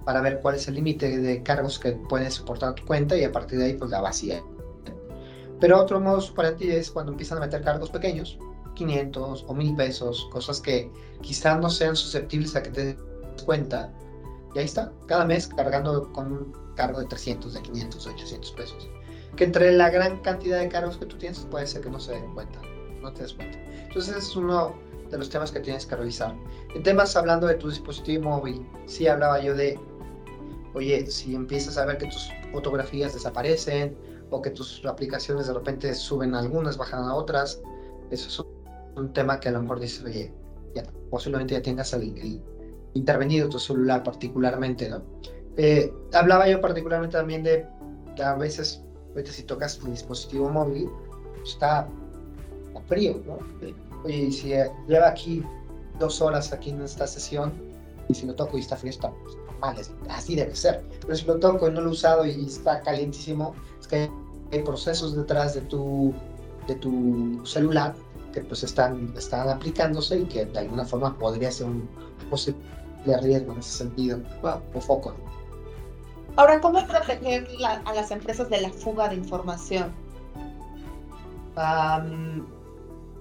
para 0.05 0.21
ver 0.21 0.39
cuál 0.41 0.55
es 0.55 0.67
el 0.67 0.75
límite 0.75 1.17
de 1.17 1.43
cargos 1.43 1.79
que 1.79 1.93
puedes 1.93 2.35
soportar 2.35 2.75
tu 2.75 2.85
cuenta 2.85 3.17
y 3.17 3.23
a 3.23 3.31
partir 3.31 3.59
de 3.59 3.65
ahí 3.65 3.73
pues 3.73 3.91
la 3.91 4.01
vacía. 4.01 4.43
Pero 5.59 5.79
otro 5.79 5.99
modo 5.99 6.19
ti 6.57 6.69
es 6.69 6.91
cuando 6.91 7.13
empiezan 7.13 7.37
a 7.37 7.41
meter 7.41 7.61
cargos 7.61 7.89
pequeños, 7.89 8.37
500 8.75 9.45
o 9.47 9.53
1000 9.53 9.75
pesos, 9.75 10.27
cosas 10.31 10.59
que 10.59 10.91
quizás 11.21 11.59
no 11.59 11.69
sean 11.69 11.95
susceptibles 11.95 12.55
a 12.55 12.63
que 12.63 12.69
te 12.69 12.85
des 12.85 12.97
cuenta. 13.45 13.93
Y 14.53 14.59
ahí 14.59 14.65
está, 14.65 14.91
cada 15.07 15.25
mes 15.25 15.47
cargando 15.47 16.11
con 16.11 16.31
un 16.31 16.53
cargo 16.75 16.99
de 16.99 17.05
300, 17.05 17.53
de 17.53 17.61
500, 17.61 18.07
800 18.07 18.51
pesos. 18.51 18.89
Que 19.35 19.45
entre 19.45 19.71
la 19.71 19.89
gran 19.89 20.19
cantidad 20.19 20.59
de 20.59 20.67
cargos 20.67 20.97
que 20.97 21.05
tú 21.05 21.17
tienes 21.17 21.39
puede 21.49 21.65
ser 21.65 21.81
que 21.81 21.89
no 21.89 21.99
se 21.99 22.11
den 22.11 22.33
cuenta, 22.33 22.59
no 23.01 23.13
te 23.13 23.23
des 23.23 23.33
cuenta. 23.33 23.57
Entonces 23.87 24.17
es 24.17 24.35
uno 24.35 24.75
de 25.13 25.19
los 25.19 25.30
temas 25.30 25.52
que 25.52 25.60
tienes 25.60 25.86
que 25.86 25.95
revisar. 25.95 26.36
En 26.76 26.84
temas 26.84 27.15
hablando 27.15 27.47
de 27.47 27.56
tu 27.56 27.69
dispositivo 27.69 28.23
móvil, 28.23 28.67
sí 28.88 29.08
hablaba 29.08 29.39
yo 29.39 29.56
de 29.56 29.80
oye, 30.73 31.06
si 31.06 31.36
empiezas 31.36 31.78
a 31.78 31.86
ver 31.86 31.97
que 31.97 32.08
tus 32.08 32.30
fotografías 32.52 33.13
desaparecen 33.13 33.95
o 34.32 34.41
que 34.41 34.49
tus 34.49 34.84
aplicaciones 34.86 35.47
de 35.47 35.54
repente 35.54 35.93
suben 35.93 36.34
algunas, 36.34 36.78
bajan 36.78 37.04
a 37.04 37.15
otras, 37.15 37.62
eso 38.10 38.28
es 38.28 38.39
un, 38.97 39.13
tema 39.13 39.39
que 39.39 39.49
a 39.49 39.52
lo 39.52 39.62
mejor 39.62 39.80
dices, 39.80 40.04
oye, 40.04 40.34
ya, 40.73 40.84
posiblemente 41.10 41.54
ya 41.54 41.62
tengas 41.62 41.93
el, 41.93 42.41
intervenido 42.95 43.49
tu 43.49 43.60
celular 43.60 44.04
particularmente, 44.04 44.89
¿no? 44.89 45.04
Eh, 45.58 45.93
hablaba 46.13 46.49
yo 46.49 46.60
particularmente 46.60 47.17
también 47.17 47.43
de 47.43 47.67
que 48.15 48.23
a 48.23 48.34
veces, 48.36 48.84
si 49.26 49.43
tocas 49.43 49.78
tu 49.78 49.88
dispositivo 49.88 50.49
móvil, 50.49 50.89
está, 51.43 51.88
frío, 52.88 53.21
¿no? 53.26 53.38
Oye, 54.03 54.31
si 54.31 54.49
lleva 54.87 55.07
aquí 55.07 55.43
dos 55.99 56.21
horas 56.21 56.51
aquí 56.51 56.71
en 56.71 56.81
esta 56.81 57.07
sesión 57.07 57.53
y 58.09 58.15
si 58.15 58.25
lo 58.25 58.35
toco 58.35 58.57
y 58.57 58.61
está 58.61 58.75
frío, 58.75 58.91
está, 58.91 59.13
así 60.09 60.35
debe 60.35 60.55
ser. 60.55 60.83
Pero 61.01 61.15
si 61.15 61.25
lo 61.25 61.39
toco 61.39 61.67
y 61.67 61.71
no 61.71 61.81
lo 61.81 61.89
he 61.89 61.93
usado 61.93 62.25
y 62.25 62.45
está 62.45 62.81
calientísimo, 62.81 63.55
es 63.79 63.87
que 63.87 64.09
hay 64.51 64.63
procesos 64.63 65.15
detrás 65.15 65.55
de 65.55 65.61
tu, 65.61 66.13
de 66.67 66.75
tu 66.75 67.41
celular 67.45 67.95
que 68.33 68.41
pues 68.41 68.63
están, 68.63 69.13
están 69.15 69.47
aplicándose 69.47 70.19
y 70.19 70.25
que 70.25 70.45
de 70.45 70.59
alguna 70.59 70.85
forma 70.85 71.17
podría 71.17 71.51
ser 71.51 71.67
un 71.67 71.87
posible 72.29 72.59
riesgo 73.21 73.53
en 73.53 73.59
ese 73.59 73.77
sentido 73.77 74.19
o 74.73 74.81
foco. 74.81 75.13
Ahora, 76.35 76.59
¿cómo 76.59 76.85
proteger 76.87 77.47
a 77.63 77.93
las 77.93 78.09
empresas 78.09 78.49
de 78.49 78.61
la 78.61 78.69
fuga 78.69 79.07
de 79.09 79.15
información? 79.15 79.91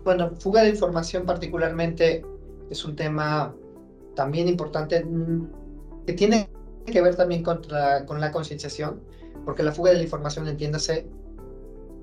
Bueno, 0.05 0.31
fuga 0.39 0.63
de 0.63 0.71
información 0.71 1.25
particularmente 1.25 2.25
es 2.71 2.85
un 2.85 2.97
tema 2.97 3.55
también 4.15 4.49
importante 4.49 5.05
que 6.07 6.13
tiene 6.13 6.49
que 6.87 7.01
ver 7.01 7.15
también 7.17 7.43
con 7.43 7.63
la, 7.69 8.05
con 8.07 8.21
la 8.21 8.33
concienciación, 8.33 9.01
porque 9.45 9.63
la 9.63 9.73
fuga 9.73 9.91
de 9.91 9.99
la 9.99 10.03
información, 10.03 10.49
entiéndase, 10.49 11.07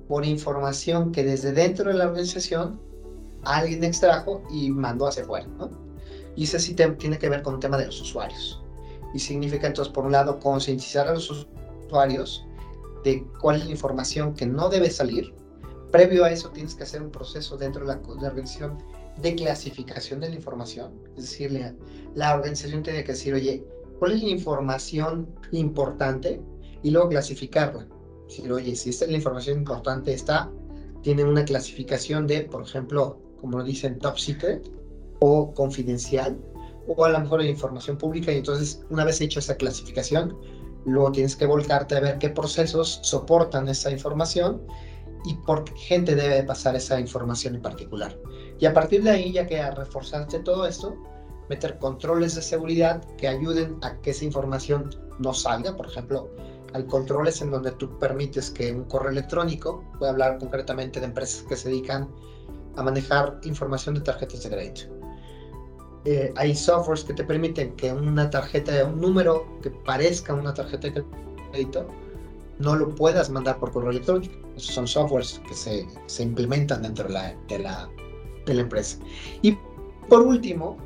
por 0.08 0.24
información 0.24 1.12
que 1.12 1.22
desde 1.22 1.52
dentro 1.52 1.90
de 1.90 1.96
la 1.96 2.06
organización 2.06 2.80
alguien 3.44 3.84
extrajo 3.84 4.42
y 4.50 4.70
mandó 4.70 5.06
hacia 5.06 5.22
afuera, 5.22 5.46
¿no? 5.58 5.70
Y 6.36 6.44
ese 6.44 6.58
sí 6.58 6.74
tiene 6.74 7.18
que 7.18 7.28
ver 7.28 7.42
con 7.42 7.54
el 7.54 7.60
tema 7.60 7.76
de 7.76 7.86
los 7.86 8.00
usuarios. 8.00 8.62
Y 9.14 9.18
significa 9.18 9.66
entonces, 9.66 9.92
por 9.92 10.04
un 10.04 10.12
lado, 10.12 10.38
concientizar 10.38 11.08
a 11.08 11.14
los 11.14 11.46
usuarios 11.86 12.46
de 13.04 13.24
cuál 13.40 13.56
es 13.56 13.66
la 13.66 13.70
información 13.72 14.34
que 14.34 14.46
no 14.46 14.68
debe 14.68 14.90
salir. 14.90 15.34
Previo 15.90 16.24
a 16.24 16.30
eso 16.30 16.50
tienes 16.50 16.74
que 16.74 16.84
hacer 16.84 17.02
un 17.02 17.10
proceso 17.10 17.56
dentro 17.56 17.82
de 17.82 17.88
la, 17.88 17.96
de 17.96 18.22
la 18.22 18.28
organización 18.28 18.78
de 19.20 19.34
clasificación 19.34 20.20
de 20.20 20.28
la 20.28 20.36
información. 20.36 20.92
Es 21.16 21.22
decir, 21.24 21.52
la, 21.52 21.74
la 22.14 22.34
organización 22.36 22.82
tiene 22.82 23.02
que 23.04 23.12
decir, 23.12 23.34
oye, 23.34 23.64
cuál 23.98 24.12
es 24.12 24.22
la 24.22 24.30
información 24.30 25.28
importante 25.52 26.40
y 26.82 26.90
luego 26.90 27.08
clasificarla. 27.08 27.86
Si, 28.28 28.48
oye, 28.50 28.76
si 28.76 28.90
esta 28.90 29.04
es 29.04 29.10
la 29.10 29.16
información 29.16 29.58
importante, 29.58 30.12
está 30.12 30.50
tienen 31.02 31.26
una 31.26 31.44
clasificación 31.44 32.26
de, 32.26 32.42
por 32.42 32.62
ejemplo, 32.62 33.18
como 33.40 33.62
dicen, 33.62 33.98
top 33.98 34.18
secret 34.18 34.70
o 35.20 35.52
confidencial, 35.54 36.38
o 36.86 37.04
a 37.04 37.10
lo 37.10 37.20
mejor 37.20 37.42
información 37.42 37.96
pública, 37.96 38.32
y 38.32 38.38
entonces 38.38 38.82
una 38.90 39.04
vez 39.04 39.20
hecho 39.20 39.38
esa 39.38 39.56
clasificación, 39.56 40.36
luego 40.84 41.12
tienes 41.12 41.36
que 41.36 41.46
volcarte 41.46 41.96
a 41.96 42.00
ver 42.00 42.18
qué 42.18 42.30
procesos 42.30 43.00
soportan 43.02 43.68
esa 43.68 43.90
información 43.90 44.62
y 45.24 45.34
por 45.34 45.64
qué 45.64 45.74
gente 45.76 46.14
debe 46.14 46.42
pasar 46.42 46.76
esa 46.76 46.98
información 46.98 47.56
en 47.56 47.62
particular. 47.62 48.16
Y 48.58 48.66
a 48.66 48.72
partir 48.72 49.02
de 49.02 49.10
ahí, 49.10 49.32
ya 49.32 49.46
que 49.46 49.60
a 49.60 49.70
reforzarte 49.70 50.40
todo 50.40 50.66
esto, 50.66 50.96
meter 51.48 51.78
controles 51.78 52.34
de 52.34 52.42
seguridad 52.42 53.02
que 53.16 53.28
ayuden 53.28 53.76
a 53.82 53.96
que 54.00 54.10
esa 54.10 54.24
información 54.24 54.90
no 55.18 55.34
salga, 55.34 55.76
por 55.76 55.86
ejemplo, 55.86 56.30
hay 56.72 56.84
controles 56.84 57.42
en 57.42 57.50
donde 57.50 57.72
tú 57.72 57.98
permites 57.98 58.50
que 58.50 58.72
un 58.72 58.84
correo 58.84 59.10
electrónico, 59.10 59.84
voy 59.98 60.08
a 60.08 60.12
hablar 60.12 60.38
concretamente 60.38 61.00
de 61.00 61.06
empresas 61.06 61.42
que 61.48 61.56
se 61.56 61.68
dedican 61.68 62.08
a 62.76 62.82
manejar 62.82 63.40
información 63.42 63.96
de 63.96 64.02
tarjetas 64.02 64.44
de 64.44 64.50
crédito. 64.50 64.82
Eh, 66.04 66.32
hay 66.36 66.54
softwares 66.54 67.04
que 67.04 67.12
te 67.12 67.24
permiten 67.24 67.74
que 67.76 67.92
una 67.92 68.30
tarjeta, 68.30 68.84
un 68.84 69.00
número 69.00 69.44
que 69.60 69.70
parezca 69.70 70.32
una 70.32 70.54
tarjeta 70.54 70.88
de 70.88 71.04
crédito, 71.50 71.88
no 72.60 72.76
lo 72.76 72.94
puedas 72.94 73.30
mandar 73.30 73.58
por 73.58 73.72
correo 73.72 73.90
electrónico. 73.90 74.34
Esos 74.56 74.74
son 74.74 74.86
softwares 74.86 75.40
que 75.48 75.54
se, 75.54 75.86
se 76.06 76.22
implementan 76.22 76.82
dentro 76.82 77.08
de 77.08 77.14
la, 77.14 77.34
de, 77.48 77.58
la, 77.58 77.88
de 78.46 78.54
la 78.54 78.60
empresa. 78.60 78.98
Y 79.42 79.56
por 80.08 80.22
último, 80.22 80.76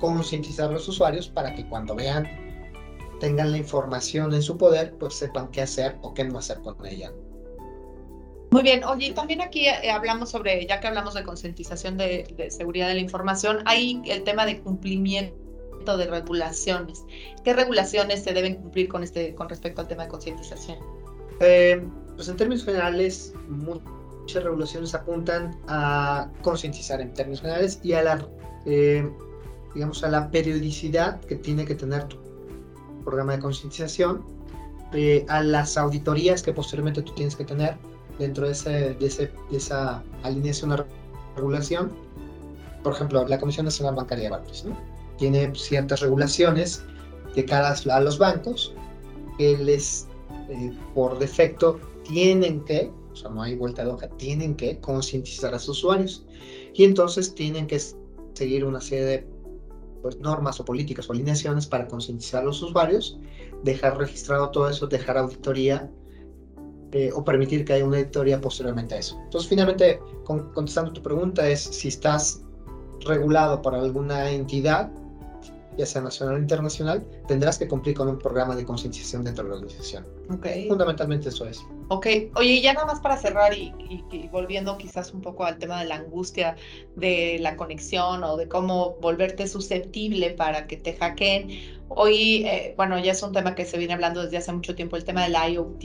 concientizar 0.00 0.70
a 0.70 0.72
los 0.72 0.88
usuarios 0.88 1.28
para 1.28 1.54
que 1.54 1.68
cuando 1.68 1.94
vean, 1.94 2.28
tengan 3.20 3.50
la 3.52 3.58
información 3.58 4.32
en 4.34 4.42
su 4.42 4.56
poder, 4.56 4.94
pues 4.98 5.14
sepan 5.14 5.50
qué 5.50 5.62
hacer 5.62 5.96
o 6.02 6.14
qué 6.14 6.24
no 6.24 6.38
hacer 6.38 6.60
con 6.60 6.84
ella. 6.86 7.12
Muy 8.50 8.62
bien, 8.62 8.84
oye, 8.84 9.12
también 9.12 9.40
aquí 9.40 9.66
eh, 9.66 9.90
hablamos 9.90 10.30
sobre, 10.30 10.66
ya 10.66 10.80
que 10.80 10.86
hablamos 10.86 11.14
de 11.14 11.24
concientización 11.24 11.96
de, 11.96 12.48
seguridad 12.50 12.88
de 12.88 12.94
la 12.94 13.00
información, 13.00 13.58
hay 13.64 14.00
el 14.06 14.22
tema 14.22 14.46
de 14.46 14.60
cumplimiento 14.60 15.96
de 15.96 16.06
regulaciones. 16.06 17.04
¿Qué 17.44 17.52
regulaciones 17.52 18.22
se 18.22 18.32
deben 18.32 18.54
cumplir 18.56 18.88
con, 18.88 19.02
este, 19.02 19.34
con 19.34 19.48
respecto 19.48 19.80
al 19.80 19.88
tema 19.88 20.04
de 20.04 20.10
concientización? 20.10 20.78
Eh, 21.40 21.86
pues 22.14 22.28
en 22.28 22.36
términos 22.36 22.64
generales, 22.64 23.34
muchas 23.48 24.42
regulaciones 24.42 24.94
apuntan 24.94 25.56
a 25.68 26.30
concientizar 26.42 27.00
en 27.00 27.12
términos 27.14 27.40
generales 27.40 27.80
y 27.82 27.92
a 27.92 28.02
la, 28.02 28.26
eh, 28.64 29.08
digamos, 29.74 30.02
a 30.02 30.08
la 30.08 30.30
periodicidad 30.30 31.20
que 31.20 31.36
tiene 31.36 31.64
que 31.64 31.74
tener 31.74 32.04
tu 32.04 32.18
programa 33.04 33.34
de 33.34 33.40
concientización, 33.40 34.24
a 35.28 35.42
las 35.42 35.76
auditorías 35.76 36.42
que 36.42 36.54
posteriormente 36.54 37.02
tú 37.02 37.12
tienes 37.12 37.36
que 37.36 37.44
tener 37.44 37.76
dentro 38.18 38.46
de, 38.46 38.52
ese, 38.52 38.94
de, 38.94 39.06
ese, 39.06 39.30
de 39.50 39.56
esa 39.56 40.02
alineación 40.22 40.70
de 40.70 40.84
regulación. 41.36 41.92
Por 42.82 42.94
ejemplo, 42.94 43.26
la 43.26 43.38
Comisión 43.38 43.66
Nacional 43.66 43.94
Bancaria 43.94 44.24
de 44.24 44.30
Valores 44.30 44.64
¿no? 44.64 44.76
tiene 45.18 45.52
ciertas 45.54 46.00
regulaciones 46.00 46.82
de 47.34 47.44
cara 47.44 47.74
a 47.90 48.00
los 48.00 48.18
bancos 48.18 48.72
que 49.36 49.58
les, 49.58 50.06
eh, 50.48 50.72
por 50.94 51.18
defecto, 51.18 51.78
tienen 52.04 52.64
que, 52.64 52.92
o 53.12 53.16
sea, 53.16 53.30
no 53.30 53.42
hay 53.42 53.56
vuelta 53.56 53.84
de 53.84 53.90
hoja, 53.90 54.08
tienen 54.10 54.54
que 54.54 54.78
concientizar 54.80 55.54
a 55.54 55.58
sus 55.58 55.78
usuarios. 55.78 56.24
Y 56.74 56.84
entonces 56.84 57.34
tienen 57.34 57.66
que 57.66 57.80
seguir 58.34 58.64
una 58.64 58.80
serie 58.80 59.04
de 59.04 59.26
pues, 60.02 60.18
normas 60.20 60.60
o 60.60 60.64
políticas 60.64 61.08
o 61.08 61.12
alineaciones 61.12 61.66
para 61.66 61.88
concientizar 61.88 62.42
a 62.42 62.46
los 62.46 62.62
usuarios, 62.62 63.18
dejar 63.64 63.98
registrado 63.98 64.50
todo 64.50 64.68
eso, 64.68 64.86
dejar 64.86 65.18
auditoría 65.18 65.90
eh, 66.92 67.10
o 67.12 67.24
permitir 67.24 67.64
que 67.64 67.72
haya 67.72 67.84
una 67.84 67.98
editoría 67.98 68.40
posteriormente 68.40 68.94
a 68.94 68.98
eso. 68.98 69.18
Entonces, 69.24 69.48
finalmente, 69.48 70.00
contestando 70.24 70.92
tu 70.92 71.02
pregunta, 71.02 71.48
es 71.48 71.60
si 71.60 71.88
estás 71.88 72.44
regulado 73.00 73.60
por 73.60 73.74
alguna 73.74 74.30
entidad, 74.30 74.92
ya 75.76 75.86
sea 75.86 76.02
nacional 76.02 76.36
o 76.36 76.38
internacional, 76.38 77.06
tendrás 77.28 77.58
que 77.58 77.68
cumplir 77.68 77.96
con 77.96 78.08
un 78.08 78.18
programa 78.18 78.56
de 78.56 78.64
concientización 78.64 79.24
dentro 79.24 79.44
de 79.44 79.50
la 79.50 79.56
organización. 79.56 80.06
Okay. 80.30 80.68
Fundamentalmente 80.68 81.28
eso 81.28 81.46
es. 81.46 81.64
Ok, 81.88 82.06
oye, 82.34 82.60
ya 82.60 82.72
nada 82.72 82.86
más 82.86 83.00
para 83.00 83.16
cerrar 83.16 83.54
y, 83.54 83.72
y, 84.10 84.28
volviendo 84.28 84.76
quizás 84.76 85.12
un 85.12 85.20
poco 85.20 85.44
al 85.44 85.58
tema 85.58 85.80
de 85.80 85.86
la 85.86 85.96
angustia 85.96 86.56
de 86.96 87.38
la 87.40 87.56
conexión 87.56 88.24
o 88.24 88.36
de 88.36 88.48
cómo 88.48 88.96
volverte 89.00 89.46
susceptible 89.46 90.30
para 90.30 90.66
que 90.66 90.76
te 90.76 90.94
hackeen. 90.94 91.76
Hoy, 91.88 92.44
eh, 92.46 92.74
bueno, 92.76 92.98
ya 92.98 93.12
es 93.12 93.22
un 93.22 93.32
tema 93.32 93.54
que 93.54 93.64
se 93.64 93.78
viene 93.78 93.94
hablando 93.94 94.22
desde 94.22 94.38
hace 94.38 94.52
mucho 94.52 94.74
tiempo, 94.74 94.96
el 94.96 95.04
tema 95.04 95.22
del 95.22 95.36
IoT, 95.52 95.84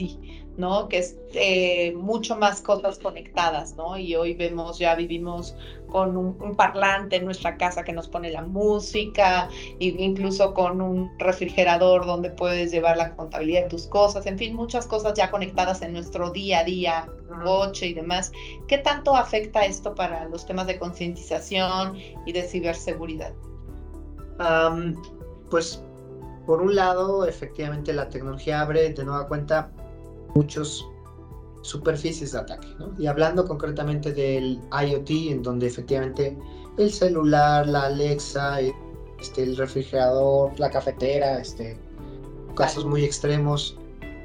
¿no? 0.56 0.88
Que 0.88 0.98
es 0.98 1.16
eh, 1.34 1.92
mucho 1.92 2.36
más 2.36 2.60
cosas 2.60 2.98
conectadas, 2.98 3.76
¿no? 3.76 3.96
Y 3.96 4.16
hoy 4.16 4.34
vemos, 4.34 4.80
ya 4.80 4.96
vivimos 4.96 5.54
con 5.92 6.16
un, 6.16 6.56
parlante 6.56 7.16
en 7.16 7.26
nuestra 7.26 7.58
casa 7.58 7.84
que 7.84 7.92
nos 7.92 8.08
pone 8.08 8.30
la 8.30 8.42
música, 8.42 9.48
incluso 9.78 10.54
con 10.54 10.80
un 10.80 11.10
refrigerador 11.18 12.06
donde 12.06 12.30
puedes 12.30 12.72
llevar 12.72 12.96
la 12.96 13.14
contabilidad 13.14 13.64
de 13.64 13.68
tus 13.68 13.86
cosas, 13.86 14.24
en 14.24 14.38
fin, 14.38 14.56
muchas 14.56 14.86
cosas 14.86 15.12
ya 15.14 15.30
conectadas 15.30 15.82
en 15.82 15.92
nuestro 15.92 16.30
día 16.30 16.60
a 16.60 16.64
día, 16.64 17.06
coche 17.44 17.88
y 17.88 17.94
demás. 17.94 18.32
¿Qué 18.68 18.78
tanto 18.78 19.14
afecta 19.14 19.66
esto 19.66 19.94
para 19.94 20.26
los 20.30 20.46
temas 20.46 20.66
de 20.66 20.78
concientización 20.78 21.98
y 22.26 22.32
de 22.32 22.42
ciberseguridad? 22.42 23.32
pues 25.50 25.84
por 26.46 26.62
un 26.62 26.74
lado, 26.74 27.26
efectivamente 27.26 27.92
la 27.92 28.08
tecnología 28.08 28.62
abre 28.62 28.92
de 28.92 29.04
nueva 29.04 29.28
cuenta 29.28 29.70
muchos 30.34 30.88
superficies 31.62 32.32
de 32.32 32.38
ataque. 32.38 32.68
Y 32.98 33.06
hablando 33.06 33.46
concretamente 33.46 34.12
del 34.12 34.60
IoT, 34.70 35.10
en 35.30 35.42
donde 35.42 35.66
efectivamente 35.66 36.36
el 36.78 36.92
celular, 36.92 37.66
la 37.66 37.84
Alexa, 37.84 38.60
este, 39.20 39.42
el 39.42 39.56
refrigerador, 39.56 40.58
la 40.58 40.70
cafetera, 40.70 41.38
este, 41.40 41.78
casos 42.56 42.84
muy 42.84 43.04
extremos, 43.04 43.76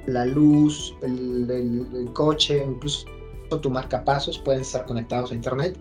la 0.05 0.25
luz, 0.25 0.95
el, 1.01 1.49
el, 1.49 2.13
coche, 2.13 2.63
incluso 2.65 3.07
tu 3.61 3.69
marcapasos 3.69 4.39
pueden 4.39 4.61
estar 4.61 4.85
conectados 4.85 5.31
a 5.31 5.35
Internet. 5.35 5.77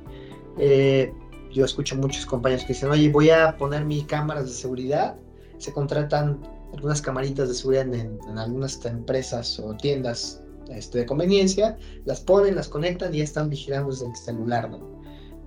Eh, 0.59 1.13
yo 1.53 1.65
escucho 1.65 1.97
muchos 1.97 2.27
compañeros 2.27 2.65
que 2.65 2.75
dicen, 2.75 2.91
oye, 2.91 3.11
voy 3.11 3.31
a 3.31 3.57
poner 3.57 3.85
mis 3.85 4.05
cámaras 4.05 4.47
de 4.47 4.53
seguridad 4.53 5.17
se 5.59 5.73
contratan 5.73 6.41
algunas 6.75 7.01
camaritas 7.01 7.49
de 7.49 7.55
seguridad 7.55 7.95
en, 7.95 8.19
algunas 8.37 8.85
empresas 8.85 9.59
o 9.59 9.75
tiendas 9.77 10.43
este, 10.71 10.99
de 10.99 11.07
conveniencia, 11.07 11.77
las 12.05 12.21
ponen, 12.21 12.57
las 12.57 12.69
conectan 12.69 13.15
y 13.15 13.19
ya 13.19 13.25
están 13.25 13.51
vigilando 13.51 13.91
desde 13.91 14.07
el 14.07 14.17
celular, 14.17 14.71
¿no? 14.71 14.97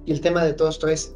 Y 0.05 0.11
el 0.11 0.21
tema 0.21 0.43
de 0.43 0.53
todo 0.53 0.69
esto 0.69 0.87
es, 0.87 1.13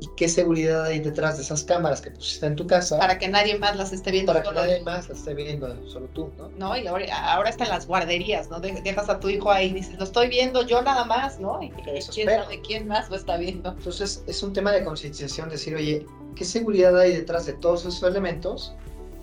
¿y 0.00 0.08
qué 0.16 0.28
seguridad 0.28 0.84
hay 0.84 1.00
detrás 1.00 1.36
de 1.36 1.42
esas 1.42 1.64
cámaras 1.64 2.00
que 2.00 2.10
pusiste 2.10 2.46
en 2.46 2.56
tu 2.56 2.66
casa? 2.66 2.98
Para 2.98 3.18
que 3.18 3.28
nadie 3.28 3.58
más 3.58 3.76
las 3.76 3.92
esté 3.92 4.10
viendo. 4.10 4.32
Para 4.32 4.42
que 4.42 4.52
nadie 4.52 4.82
más 4.82 5.08
las 5.08 5.18
esté 5.18 5.34
viendo, 5.34 5.68
solo 5.88 6.06
tú, 6.08 6.30
¿no? 6.36 6.48
No, 6.58 6.76
y 6.76 6.86
ahora, 6.86 7.06
ahora 7.32 7.50
están 7.50 7.68
las 7.68 7.86
guarderías, 7.86 8.50
¿no? 8.50 8.60
Dejas 8.60 9.08
a 9.08 9.20
tu 9.20 9.28
hijo 9.28 9.50
ahí 9.50 9.68
y 9.68 9.74
dices, 9.74 9.98
lo 9.98 10.04
estoy 10.04 10.28
viendo 10.28 10.66
yo 10.66 10.82
nada 10.82 11.04
más, 11.04 11.38
¿no? 11.38 11.62
Y 11.62 11.70
quién 11.70 12.02
sabe 12.02 12.60
quién 12.66 12.88
más 12.88 13.08
lo 13.10 13.16
está 13.16 13.36
viendo. 13.36 13.70
Entonces, 13.70 14.22
es 14.26 14.42
un 14.42 14.52
tema 14.52 14.72
de 14.72 14.84
concientización, 14.84 15.48
decir, 15.48 15.74
oye, 15.74 16.06
¿qué 16.34 16.44
seguridad 16.44 16.98
hay 16.98 17.12
detrás 17.12 17.46
de 17.46 17.54
todos 17.54 17.86
esos 17.86 18.02
elementos 18.02 18.74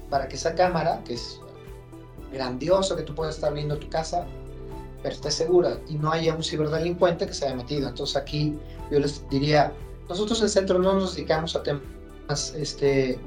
para 0.10 0.28
que 0.28 0.36
esa 0.36 0.56
cámara, 0.56 1.02
que 1.06 1.16
es 1.16 1.40
grandioso 2.34 2.96
que 2.96 3.04
tú 3.04 3.16
puedas 3.16 3.36
estar 3.36 3.54
viendo 3.54 3.78
tu 3.78 3.88
casa, 3.90 4.26
pero 5.02 5.14
esté 5.14 5.32
segura 5.32 5.80
y 5.88 5.96
no 5.96 6.12
haya 6.12 6.36
un 6.36 6.44
ciberdelincuente 6.44 7.28
que 7.28 7.34
se 7.34 7.46
haya 7.46 7.56
metido? 7.56 7.88
Entonces 7.88 8.16
aquí 8.16 8.58
yo 8.92 9.00
les 9.00 9.28
diría, 9.30 9.74
nosotros 10.10 10.40
en 10.40 10.46
el 10.46 10.50
centro 10.50 10.80
no 10.80 10.94
nos 10.94 11.16
dedicamos 11.16 11.56
a 11.56 11.64
temas 11.64 12.54
este, 12.56 13.20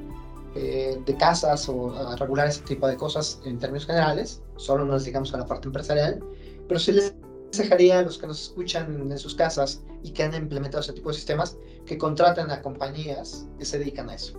eh, 0.55 0.99
de 1.05 1.17
casas 1.17 1.69
o 1.69 1.95
a 1.95 2.15
regular 2.15 2.47
ese 2.47 2.61
tipo 2.61 2.87
de 2.87 2.95
cosas 2.97 3.39
en 3.45 3.59
términos 3.59 3.85
generales, 3.85 4.41
solo 4.55 4.85
nos 4.85 5.03
dedicamos 5.03 5.33
a 5.33 5.37
la 5.37 5.45
parte 5.45 5.67
empresarial, 5.67 6.23
pero 6.67 6.79
sí 6.79 6.91
les 6.91 7.13
dejaría 7.51 7.99
a 7.99 8.01
los 8.01 8.17
que 8.17 8.27
nos 8.27 8.41
escuchan 8.41 9.11
en 9.11 9.17
sus 9.17 9.35
casas 9.35 9.81
y 10.03 10.11
que 10.11 10.23
han 10.23 10.33
implementado 10.33 10.81
ese 10.81 10.93
tipo 10.93 11.09
de 11.09 11.15
sistemas 11.15 11.57
que 11.85 11.97
contraten 11.97 12.51
a 12.51 12.61
compañías 12.61 13.47
que 13.57 13.65
se 13.65 13.79
dedican 13.79 14.09
a 14.09 14.15
eso, 14.15 14.33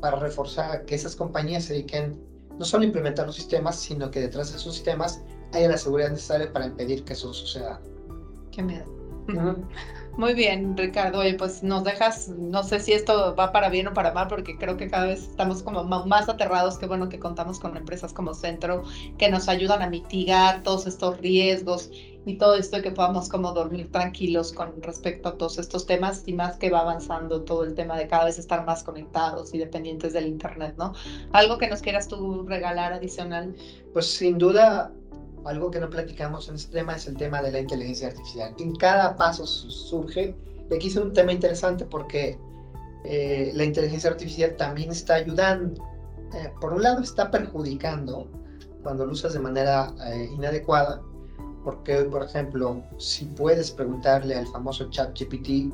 para 0.00 0.18
reforzar 0.18 0.84
que 0.84 0.94
esas 0.94 1.14
compañías 1.14 1.64
se 1.64 1.74
dediquen 1.74 2.18
no 2.58 2.64
solo 2.64 2.84
implementar 2.84 3.26
los 3.26 3.36
sistemas, 3.36 3.76
sino 3.76 4.10
que 4.10 4.20
detrás 4.20 4.50
de 4.50 4.58
esos 4.58 4.74
sistemas 4.74 5.22
haya 5.52 5.68
la 5.68 5.78
seguridad 5.78 6.10
necesaria 6.10 6.52
para 6.52 6.66
impedir 6.66 7.04
que 7.04 7.12
eso 7.12 7.32
suceda. 7.32 7.80
Qué 8.52 8.62
miedo. 8.62 8.84
Muy 10.16 10.34
bien, 10.34 10.76
Ricardo. 10.76 11.20
Oye, 11.20 11.34
pues 11.34 11.62
nos 11.62 11.84
dejas, 11.84 12.28
no 12.28 12.64
sé 12.64 12.80
si 12.80 12.92
esto 12.92 13.36
va 13.36 13.52
para 13.52 13.68
bien 13.68 13.86
o 13.86 13.94
para 13.94 14.12
mal, 14.12 14.26
porque 14.26 14.58
creo 14.58 14.76
que 14.76 14.88
cada 14.88 15.06
vez 15.06 15.22
estamos 15.22 15.62
como 15.62 15.84
más 15.84 16.28
aterrados. 16.28 16.76
Qué 16.76 16.86
bueno 16.86 17.08
que 17.08 17.20
contamos 17.20 17.60
con 17.60 17.76
empresas 17.76 18.12
como 18.12 18.34
Centro 18.34 18.82
que 19.16 19.30
nos 19.30 19.48
ayudan 19.48 19.80
a 19.82 19.88
mitigar 19.88 20.64
todos 20.64 20.88
estos 20.88 21.18
riesgos 21.18 21.90
y 22.28 22.36
todo 22.36 22.54
esto 22.54 22.82
que 22.82 22.90
podamos 22.90 23.28
como 23.28 23.52
dormir 23.52 23.90
tranquilos 23.90 24.52
con 24.52 24.82
respecto 24.82 25.30
a 25.30 25.38
todos 25.38 25.58
estos 25.58 25.86
temas 25.86 26.22
y 26.26 26.34
más 26.34 26.56
que 26.56 26.70
va 26.70 26.80
avanzando 26.80 27.42
todo 27.42 27.64
el 27.64 27.74
tema 27.74 27.96
de 27.96 28.06
cada 28.06 28.26
vez 28.26 28.38
estar 28.38 28.66
más 28.66 28.82
conectados 28.82 29.54
y 29.54 29.58
dependientes 29.58 30.12
del 30.12 30.26
Internet, 30.26 30.74
¿no? 30.76 30.92
¿Algo 31.32 31.56
que 31.58 31.68
nos 31.68 31.80
quieras 31.80 32.06
tú 32.06 32.44
regalar 32.46 32.92
adicional? 32.92 33.54
Pues 33.92 34.06
sin 34.06 34.36
duda 34.36 34.92
algo 35.44 35.70
que 35.70 35.80
no 35.80 35.88
platicamos 35.88 36.48
en 36.48 36.56
este 36.56 36.72
tema 36.72 36.96
es 36.96 37.06
el 37.06 37.16
tema 37.16 37.40
de 37.40 37.52
la 37.52 37.60
inteligencia 37.60 38.08
artificial. 38.08 38.54
En 38.58 38.74
cada 38.76 39.16
paso 39.16 39.46
surge, 39.46 40.36
y 40.70 40.74
aquí 40.74 40.88
es 40.88 40.96
un 40.96 41.12
tema 41.12 41.32
interesante 41.32 41.86
porque 41.86 42.38
eh, 43.04 43.52
la 43.54 43.64
inteligencia 43.64 44.10
artificial 44.10 44.56
también 44.56 44.90
está 44.90 45.14
ayudando, 45.14 45.82
eh, 46.34 46.52
por 46.60 46.74
un 46.74 46.82
lado 46.82 47.00
está 47.00 47.30
perjudicando 47.30 48.28
cuando 48.82 49.06
lo 49.06 49.12
usas 49.12 49.32
de 49.32 49.40
manera 49.40 49.94
eh, 50.06 50.28
inadecuada, 50.34 51.02
porque 51.64 51.96
por 52.04 52.24
ejemplo, 52.24 52.82
si 52.98 53.24
puedes 53.24 53.70
preguntarle 53.70 54.34
al 54.34 54.46
famoso 54.46 54.88
chat 54.90 55.18
GPT 55.18 55.72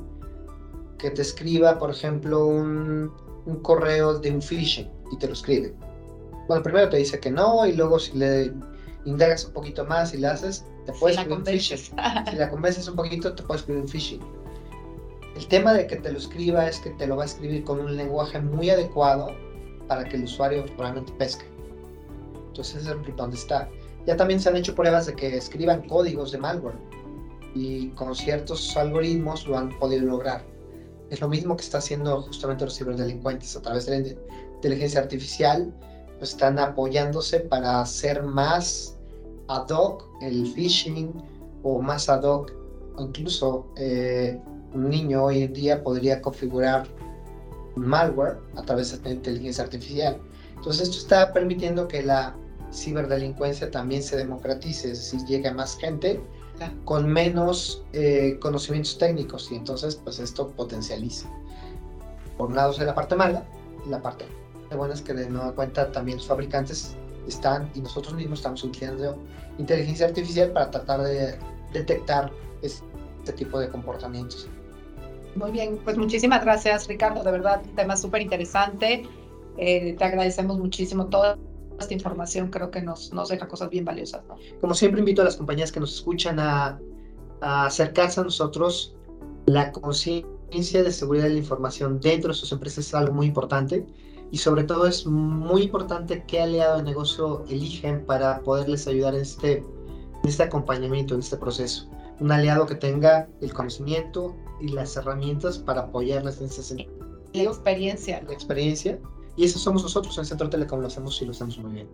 que 0.98 1.10
te 1.10 1.22
escriba, 1.22 1.78
por 1.78 1.90
ejemplo, 1.90 2.46
un, 2.46 3.12
un 3.46 3.56
correo 3.62 4.18
de 4.18 4.30
un 4.30 4.42
phishing 4.42 4.90
y 5.12 5.18
te 5.18 5.26
lo 5.26 5.32
escribe. 5.34 5.74
Bueno, 6.48 6.62
primero 6.62 6.88
te 6.88 6.98
dice 6.98 7.18
que 7.20 7.30
no 7.30 7.66
y 7.66 7.72
luego 7.72 7.98
si 7.98 8.16
le 8.16 8.52
indagas 9.04 9.44
un 9.44 9.52
poquito 9.52 9.84
más 9.84 10.14
y 10.14 10.18
le 10.18 10.28
haces, 10.28 10.64
te 10.86 10.92
puedes 10.92 11.16
escribir 11.16 11.38
un 11.38 11.46
phishing. 11.46 11.78
Si 11.78 12.36
la 12.36 12.50
convences 12.50 12.88
un 12.88 12.96
poquito, 12.96 13.34
te 13.34 13.42
puedes 13.42 13.62
escribir 13.62 13.82
un 13.82 13.88
phishing. 13.88 14.20
El 15.36 15.46
tema 15.48 15.72
de 15.72 15.86
que 15.86 15.96
te 15.96 16.12
lo 16.12 16.18
escriba 16.18 16.68
es 16.68 16.78
que 16.78 16.90
te 16.90 17.06
lo 17.06 17.16
va 17.16 17.24
a 17.24 17.26
escribir 17.26 17.64
con 17.64 17.80
un 17.80 17.96
lenguaje 17.96 18.40
muy 18.40 18.70
adecuado 18.70 19.34
para 19.88 20.04
que 20.04 20.16
el 20.16 20.24
usuario 20.24 20.64
realmente 20.78 21.12
pesque. 21.18 21.44
Entonces 22.48 22.86
es 22.86 23.16
donde 23.16 23.36
está. 23.36 23.68
Ya 24.06 24.16
también 24.16 24.40
se 24.40 24.48
han 24.48 24.56
hecho 24.56 24.74
pruebas 24.74 25.06
de 25.06 25.14
que 25.14 25.36
escriban 25.36 25.88
códigos 25.88 26.32
de 26.32 26.38
malware 26.38 26.76
y 27.54 27.88
con 27.90 28.14
ciertos 28.14 28.76
algoritmos 28.76 29.46
lo 29.46 29.56
han 29.56 29.70
podido 29.78 30.04
lograr. 30.06 30.44
Es 31.10 31.20
lo 31.20 31.28
mismo 31.28 31.56
que 31.56 31.62
está 31.62 31.78
haciendo 31.78 32.22
justamente 32.22 32.64
los 32.64 32.76
ciberdelincuentes 32.76 33.56
a 33.56 33.62
través 33.62 33.86
de 33.86 34.00
la 34.00 34.08
inteligencia 34.56 35.00
artificial, 35.00 35.72
pues 36.18 36.30
están 36.30 36.58
apoyándose 36.58 37.40
para 37.40 37.80
hacer 37.80 38.22
más 38.22 38.98
ad 39.48 39.68
hoc 39.70 40.04
el 40.20 40.46
phishing 40.54 41.12
o 41.62 41.80
más 41.80 42.08
ad 42.08 42.24
hoc, 42.24 42.52
incluso 42.98 43.66
eh, 43.76 44.38
un 44.72 44.90
niño 44.90 45.24
hoy 45.24 45.42
en 45.42 45.52
día 45.52 45.82
podría 45.82 46.20
configurar 46.20 46.86
malware 47.76 48.38
a 48.56 48.62
través 48.62 48.92
de 48.92 49.08
la 49.08 49.14
inteligencia 49.14 49.64
artificial. 49.64 50.18
Entonces 50.56 50.88
esto 50.88 50.98
está 50.98 51.32
permitiendo 51.32 51.86
que 51.86 52.02
la 52.02 52.34
ciberdelincuencia 52.74 53.70
también 53.70 54.02
se 54.02 54.16
democratice, 54.16 54.90
es 54.90 54.98
decir, 54.98 55.26
llegue 55.26 55.48
a 55.48 55.54
más 55.54 55.76
gente 55.78 56.20
con 56.84 57.06
menos 57.12 57.82
eh, 57.92 58.38
conocimientos 58.40 58.96
técnicos 58.98 59.50
y 59.50 59.56
entonces 59.56 59.96
pues 59.96 60.18
esto 60.18 60.48
potencializa. 60.48 61.28
Por 62.36 62.50
un 62.50 62.56
lado 62.56 62.72
es 62.72 62.78
la 62.78 62.94
parte 62.94 63.16
mala 63.16 63.44
la 63.88 64.00
parte 64.00 64.24
buena 64.76 64.94
es 64.94 65.02
que 65.02 65.12
de 65.12 65.28
nueva 65.28 65.52
cuenta 65.52 65.90
también 65.92 66.18
los 66.18 66.26
fabricantes 66.26 66.96
están 67.28 67.70
y 67.74 67.80
nosotros 67.80 68.14
mismos 68.14 68.40
estamos 68.40 68.62
utilizando 68.64 69.16
inteligencia 69.58 70.06
artificial 70.06 70.50
para 70.52 70.70
tratar 70.70 71.02
de 71.02 71.38
detectar 71.72 72.30
este 72.62 73.32
tipo 73.34 73.58
de 73.58 73.68
comportamientos. 73.68 74.48
Muy 75.36 75.50
bien, 75.50 75.78
pues 75.84 75.96
muchísimas 75.96 76.44
gracias 76.44 76.86
Ricardo, 76.86 77.22
de 77.22 77.30
verdad, 77.30 77.62
un 77.64 77.74
tema 77.74 77.96
súper 77.96 78.22
interesante. 78.22 79.06
Eh, 79.56 79.94
te 79.96 80.04
agradecemos 80.04 80.58
muchísimo 80.58 81.06
toda 81.06 81.38
esta 81.78 81.94
información, 81.94 82.50
creo 82.50 82.70
que 82.70 82.80
nos, 82.82 83.12
nos 83.12 83.28
deja 83.28 83.48
cosas 83.48 83.70
bien 83.70 83.84
valiosas. 83.84 84.22
Como 84.60 84.74
siempre 84.74 85.00
invito 85.00 85.22
a 85.22 85.24
las 85.24 85.36
compañías 85.36 85.72
que 85.72 85.80
nos 85.80 85.94
escuchan 85.94 86.38
a, 86.38 86.78
a 87.40 87.66
acercarse 87.66 88.20
a 88.20 88.24
nosotros. 88.24 88.94
La 89.46 89.72
conciencia 89.72 90.82
de 90.82 90.90
seguridad 90.90 91.24
de 91.24 91.30
la 91.30 91.38
información 91.38 92.00
dentro 92.00 92.28
de 92.28 92.34
sus 92.34 92.50
empresas 92.52 92.86
es 92.86 92.94
algo 92.94 93.12
muy 93.12 93.26
importante 93.26 93.86
y 94.30 94.38
sobre 94.38 94.64
todo 94.64 94.86
es 94.86 95.06
muy 95.06 95.62
importante 95.62 96.24
qué 96.26 96.40
aliado 96.40 96.78
de 96.78 96.82
negocio 96.82 97.44
eligen 97.48 98.04
para 98.04 98.40
poderles 98.40 98.86
ayudar 98.88 99.14
en 99.14 99.20
este, 99.20 99.58
en 99.58 99.64
este 100.24 100.42
acompañamiento, 100.42 101.14
en 101.14 101.20
este 101.20 101.36
proceso. 101.36 101.88
Un 102.20 102.32
aliado 102.32 102.66
que 102.66 102.74
tenga 102.74 103.28
el 103.40 103.52
conocimiento 103.52 104.34
y 104.60 104.68
las 104.68 104.96
herramientas 104.96 105.58
para 105.58 105.82
apoyarles 105.82 106.40
en 106.40 106.46
ese 106.46 106.62
sentido. 106.62 106.92
La 107.32 107.42
experiencia. 107.42 108.22
La 108.26 108.32
experiencia. 108.32 108.98
Y 109.36 109.44
eso 109.44 109.58
somos 109.58 109.82
nosotros 109.82 110.16
en 110.18 110.24
Centro 110.24 110.48
Telecom, 110.48 110.80
lo 110.80 110.86
hacemos 110.86 111.20
y 111.20 111.24
lo 111.24 111.32
hacemos 111.32 111.58
muy 111.58 111.72
bien. 111.72 111.88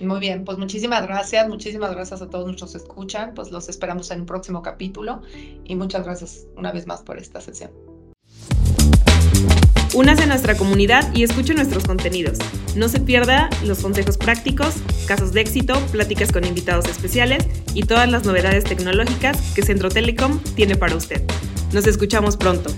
Muy 0.00 0.20
bien, 0.20 0.44
pues 0.44 0.58
muchísimas 0.58 1.02
gracias, 1.02 1.48
muchísimas 1.48 1.92
gracias 1.92 2.22
a 2.22 2.28
todos 2.28 2.46
nuestros 2.46 2.72
que 2.72 2.78
escuchan, 2.78 3.34
pues 3.34 3.50
los 3.50 3.68
esperamos 3.68 4.10
en 4.10 4.20
un 4.20 4.26
próximo 4.26 4.62
capítulo 4.62 5.22
y 5.64 5.76
muchas 5.76 6.04
gracias 6.04 6.46
una 6.56 6.72
vez 6.72 6.86
más 6.86 7.02
por 7.02 7.18
esta 7.18 7.40
sesión. 7.40 7.70
Únase 9.94 10.22
a 10.22 10.26
nuestra 10.26 10.56
comunidad 10.56 11.14
y 11.14 11.22
escuche 11.22 11.52
nuestros 11.52 11.84
contenidos. 11.84 12.38
No 12.74 12.88
se 12.88 12.98
pierda 12.98 13.50
los 13.62 13.80
consejos 13.80 14.16
prácticos, 14.16 14.76
casos 15.06 15.32
de 15.32 15.42
éxito, 15.42 15.78
pláticas 15.92 16.32
con 16.32 16.46
invitados 16.46 16.86
especiales 16.86 17.46
y 17.74 17.82
todas 17.82 18.10
las 18.10 18.24
novedades 18.24 18.64
tecnológicas 18.64 19.52
que 19.54 19.62
Centro 19.62 19.90
Telecom 19.90 20.38
tiene 20.56 20.76
para 20.76 20.96
usted. 20.96 21.22
Nos 21.74 21.86
escuchamos 21.86 22.38
pronto. 22.38 22.70